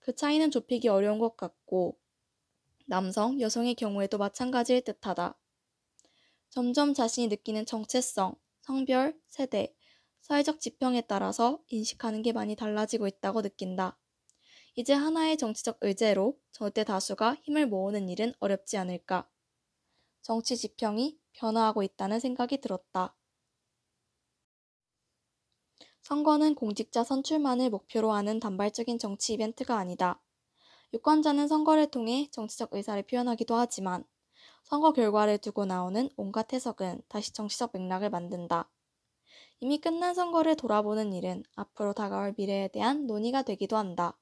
그 0.00 0.14
차이는 0.14 0.50
좁히기 0.50 0.88
어려운 0.88 1.18
것 1.18 1.36
같고 1.36 1.98
남성, 2.86 3.40
여성의 3.40 3.74
경우에도 3.76 4.18
마찬가지일 4.18 4.82
듯하다. 4.82 5.38
점점 6.50 6.94
자신이 6.94 7.28
느끼는 7.28 7.66
정체성, 7.66 8.34
성별, 8.62 9.18
세대, 9.26 9.74
사회적 10.20 10.60
지평에 10.60 11.02
따라서 11.02 11.62
인식하는 11.68 12.22
게 12.22 12.32
많이 12.32 12.56
달라지고 12.56 13.06
있다고 13.06 13.42
느낀다. 13.42 13.98
이제 14.76 14.94
하나의 14.94 15.36
정치적 15.36 15.78
의제로 15.80 16.38
절대 16.52 16.84
다수가 16.84 17.36
힘을 17.42 17.66
모으는 17.66 18.08
일은 18.08 18.32
어렵지 18.38 18.76
않을까. 18.76 19.28
정치 20.22 20.56
지평이 20.56 21.18
변화하고 21.32 21.82
있다는 21.82 22.20
생각이 22.20 22.60
들었다. 22.60 23.16
선거는 26.02 26.54
공직자 26.54 27.04
선출만을 27.04 27.70
목표로 27.70 28.12
하는 28.12 28.40
단발적인 28.40 28.98
정치 28.98 29.34
이벤트가 29.34 29.76
아니다. 29.76 30.22
유권자는 30.92 31.48
선거를 31.48 31.90
통해 31.90 32.28
정치적 32.32 32.70
의사를 32.72 33.02
표현하기도 33.04 33.54
하지만 33.54 34.04
선거 34.62 34.92
결과를 34.92 35.38
두고 35.38 35.64
나오는 35.64 36.08
온갖 36.16 36.52
해석은 36.52 37.02
다시 37.08 37.32
정치적 37.32 37.70
맥락을 37.74 38.10
만든다. 38.10 38.70
이미 39.60 39.78
끝난 39.78 40.14
선거를 40.14 40.56
돌아보는 40.56 41.12
일은 41.12 41.42
앞으로 41.54 41.92
다가올 41.92 42.34
미래에 42.36 42.68
대한 42.68 43.06
논의가 43.06 43.42
되기도 43.42 43.76
한다. 43.76 44.16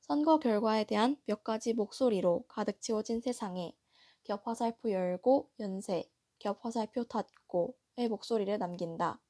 선거 0.00 0.38
결과에 0.38 0.84
대한 0.84 1.16
몇 1.26 1.44
가지 1.44 1.72
목소리로 1.72 2.44
가득 2.48 2.80
채워진 2.80 3.20
세상에 3.20 3.74
겹 4.22 4.46
화살표 4.46 4.90
열고 4.90 5.50
연세, 5.60 6.04
겹 6.38 6.64
화살표 6.64 7.04
닫고의 7.04 8.08
목소리를 8.08 8.56
남긴다. 8.58 9.20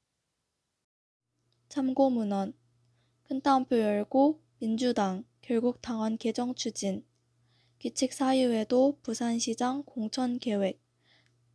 참고 1.69 2.09
문헌 2.09 2.53
큰 3.23 3.41
따옴표 3.41 3.77
열고 3.77 4.41
민주당 4.59 5.25
결국 5.41 5.81
당원 5.81 6.17
개정 6.17 6.55
추진 6.55 7.05
기책 7.85 8.13
사유에도 8.13 8.97
부산시장 9.03 9.83
공천 9.83 10.39
계획 10.39 10.81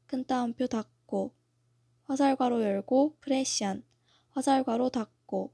큰 0.06 0.24
따옴표 0.24 0.68
닫고 0.68 1.34
화살괄호 2.04 2.62
열고 2.62 3.16
프레시안 3.20 3.82
화살괄호 4.28 4.90
닫고 4.90 5.52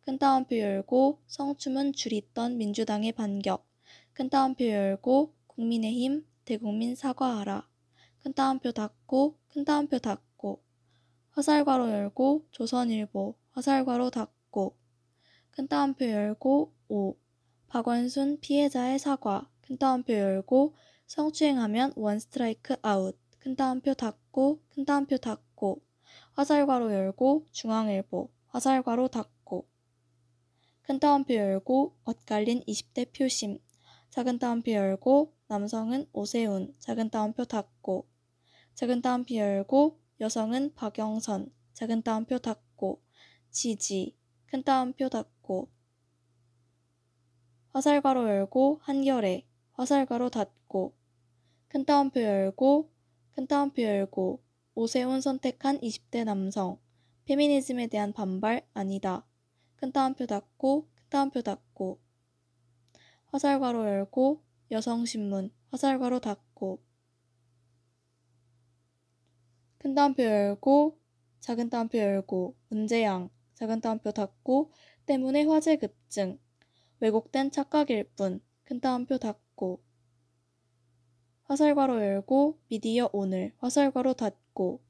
큰 0.00 0.16
따옴표 0.16 0.56
열고 0.56 1.20
성추문 1.26 1.92
줄이던 1.92 2.56
민주당의 2.56 3.12
반격 3.12 3.68
큰 4.14 4.30
따옴표 4.30 4.64
열고 4.66 5.34
국민의힘 5.46 6.26
대국민 6.46 6.94
사과하라 6.96 7.68
큰 8.20 8.32
따옴표 8.32 8.72
닫고 8.72 9.36
큰 9.48 9.66
따옴표 9.66 9.98
닫고 9.98 10.62
화살괄호 11.32 11.90
열고 11.90 12.46
조선일보 12.50 13.34
화살괄호 13.50 14.08
닫고 14.08 14.74
큰 15.50 15.68
따옴표 15.68 16.06
열고 16.06 16.72
오 16.88 17.14
박원순 17.66 18.40
피해자의 18.40 18.98
사과 18.98 19.50
큰 19.68 19.76
따옴표 19.76 20.14
열고 20.14 20.74
성추행하면 21.06 21.92
원 21.96 22.18
스트라이크 22.18 22.76
아웃. 22.80 23.18
큰 23.38 23.54
따옴표 23.54 23.92
닫고 23.92 24.62
큰 24.70 24.86
따옴표 24.86 25.18
닫고 25.18 25.82
화살괄호 26.32 26.90
열고 26.90 27.44
중앙일보 27.52 28.30
화살괄호 28.46 29.08
닫고. 29.08 29.68
큰 30.80 30.98
따옴표 30.98 31.34
열고 31.34 31.98
엇갈린 32.04 32.62
20대 32.66 33.12
표심. 33.14 33.58
작은 34.08 34.38
따옴표 34.38 34.72
열고 34.72 35.34
남성은 35.48 36.06
오세훈. 36.14 36.74
작은 36.78 37.10
따옴표 37.10 37.44
닫고. 37.44 38.08
작은 38.72 39.02
따옴표 39.02 39.34
열고 39.34 40.00
여성은 40.18 40.76
박영선. 40.76 41.52
작은 41.74 42.00
따옴표 42.00 42.38
닫고. 42.38 43.02
지지. 43.50 44.16
큰 44.46 44.62
따옴표 44.62 45.10
닫고. 45.10 45.70
화살괄호 47.72 48.26
열고 48.26 48.80
한결에 48.82 49.47
화살괄호 49.78 50.28
닫고 50.30 50.92
큰 51.68 51.84
따옴표 51.84 52.20
열고 52.20 52.90
큰 53.30 53.46
따옴표 53.46 53.82
열고 53.82 54.42
오세훈 54.74 55.20
선택한 55.20 55.78
20대 55.78 56.24
남성 56.24 56.80
페미니즘에 57.26 57.86
대한 57.86 58.12
반발 58.12 58.66
아니다. 58.74 59.24
큰 59.76 59.92
따옴표 59.92 60.26
닫고 60.26 60.88
큰 60.96 61.04
따옴표 61.08 61.42
닫고. 61.42 62.00
화살괄호 63.26 63.86
열고 63.86 64.42
여성신문 64.72 65.52
화살괄호 65.70 66.18
닫고. 66.18 66.82
큰 69.78 69.94
따옴표 69.94 70.24
열고 70.24 70.98
작은 71.38 71.70
따옴표 71.70 71.98
열고 71.98 72.56
문제양 72.68 73.30
작은 73.54 73.80
따옴표 73.80 74.10
닫고 74.10 74.72
때문에 75.06 75.44
화재 75.44 75.76
급증. 75.76 76.40
왜곡된 76.98 77.52
착각일 77.52 78.10
뿐 78.16 78.40
큰 78.68 78.80
따옴표 78.80 79.16
닫고 79.16 79.47
화살괄호 81.44 82.00
열고 82.00 82.58
미디어 82.68 83.08
오늘 83.12 83.52
화살괄호 83.58 84.14
닫고 84.14 84.80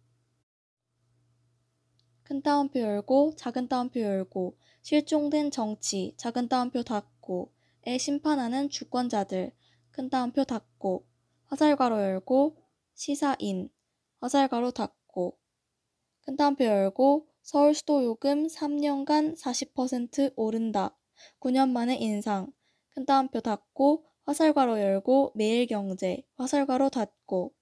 큰 2.23 2.43
따옴표 2.43 2.81
열고 2.81 3.37
작은 3.37 3.69
따옴표 3.69 4.01
열고 4.01 4.59
실종된 4.83 5.51
정치 5.51 6.15
작은 6.17 6.49
따옴표 6.49 6.83
닫고 6.83 7.53
에 7.87 7.97
심판하는 7.97 8.69
주권자들 8.69 9.53
큰 9.91 10.11
따옴표 10.11 10.45
닫고 10.45 11.07
화살괄호 11.47 12.01
열고 12.01 12.57
시사인 12.95 13.71
화살괄호 14.21 14.73
닫고 14.73 15.39
큰 16.23 16.37
따옴표 16.37 16.65
열고 16.65 17.29
서울 17.49 17.73
수도 17.73 18.05
요금 18.05 18.47
3년간 18.47 19.41
40% 19.41 20.35
오른다. 20.37 20.95
9년 21.41 21.71
만에 21.71 21.97
인상. 21.97 22.53
큰 22.91 23.07
따옴표 23.07 23.41
닫고 23.41 24.05
화살괄호 24.29 24.79
열고 24.79 25.33
매일경제 25.37 26.23
화살괄호 26.37 26.91
닫고. 26.91 27.55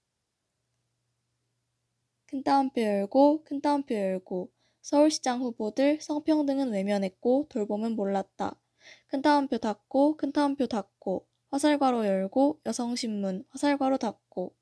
큰 2.26 2.42
따옴표 2.42 2.82
열고 2.82 3.44
큰 3.44 3.60
따옴표 3.60 3.94
열고. 3.94 4.50
서울시장 4.80 5.42
후보들 5.42 6.00
성평등은 6.00 6.72
외면했고 6.72 7.46
돌봄은 7.50 7.94
몰랐다. 7.94 8.60
큰 9.06 9.22
따옴표 9.22 9.58
닫고 9.58 10.16
큰 10.16 10.32
따옴표 10.32 10.66
닫고. 10.66 11.28
화살괄호 11.50 12.04
열고 12.04 12.58
여성신문 12.66 13.44
화살괄호 13.50 13.98
닫고. 13.98 14.52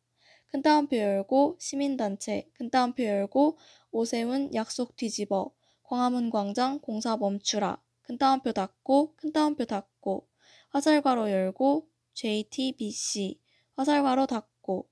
큰 0.49 0.61
따옴표 0.61 0.99
열고 0.99 1.57
시민단체 1.59 2.51
큰 2.53 2.69
따옴표 2.69 3.03
열고 3.03 3.57
오세훈 3.93 4.53
약속 4.53 4.95
뒤집어. 4.97 5.51
광화문 5.85 6.29
광장 6.29 6.81
공사 6.81 7.17
멈추라. 7.17 7.83
큰 8.03 8.19
따옴표 8.19 8.53
닫고 8.53 9.15
큰 9.17 9.33
따옴표 9.33 9.65
닫고. 9.65 10.29
화살괄호 10.69 11.31
열고 11.31 11.94
JTBC 12.15 13.41
화살괄호 13.75 14.27
닫고. 14.27 14.89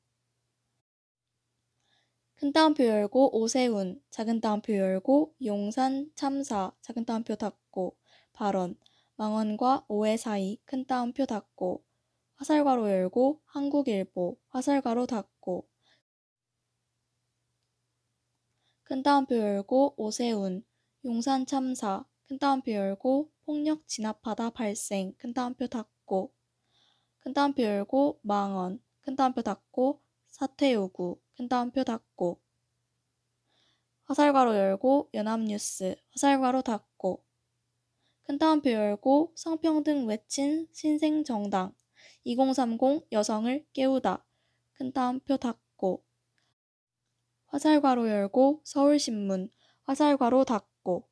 큰 2.34 2.52
따옴표 2.52 2.84
열고 2.84 3.38
오세훈 3.38 4.02
작은 4.10 4.40
따옴표 4.40 4.74
열고 4.76 5.36
용산 5.44 6.10
참사 6.16 6.72
작은 6.80 7.04
따옴표 7.04 7.36
닫고. 7.36 7.96
발언 8.32 8.76
망언과 9.14 9.86
오해 9.88 10.16
사이 10.16 10.58
큰 10.64 10.84
따옴표 10.84 11.24
닫고. 11.24 11.84
화살괄호 12.34 12.90
열고 12.90 13.40
한국일보 13.44 14.36
화살괄호 14.48 15.06
닫고. 15.06 15.68
큰 18.82 19.02
따옴표 19.04 19.36
열고 19.36 19.94
오세훈 19.96 20.64
용산 21.04 21.46
참사 21.46 22.04
큰 22.26 22.38
따옴표 22.38 22.72
열고 22.72 23.30
폭력 23.44 23.86
진압하다 23.86 24.50
발생 24.50 25.14
큰 25.18 25.32
따옴표 25.32 25.68
닫고 25.68 26.32
큰 27.22 27.32
따옴표 27.34 27.62
열고 27.62 28.18
망언 28.22 28.82
큰 29.00 29.14
따옴표 29.14 29.42
닫고 29.42 30.02
사퇴 30.28 30.74
요구 30.74 31.20
큰 31.36 31.48
따옴표 31.48 31.84
닫고 31.84 32.40
화살괄호 34.04 34.56
열고 34.56 35.10
연합뉴스 35.14 35.94
화살괄호 36.10 36.62
닫고 36.62 37.24
큰 38.24 38.38
따옴표 38.38 38.70
열고 38.70 39.32
성평등 39.36 40.06
외친 40.06 40.66
신생정당 40.72 41.72
2030 42.24 43.06
여성을 43.12 43.66
깨우다 43.72 44.24
큰 44.72 44.92
따옴표 44.92 45.36
닫고 45.36 46.04
화살괄호 47.46 48.08
열고 48.08 48.62
서울신문 48.64 49.48
화살괄호 49.84 50.44
닫고 50.44 51.08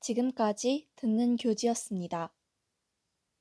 지금까지 0.00 0.88
듣는 0.96 1.36
교지였습니다. 1.36 2.33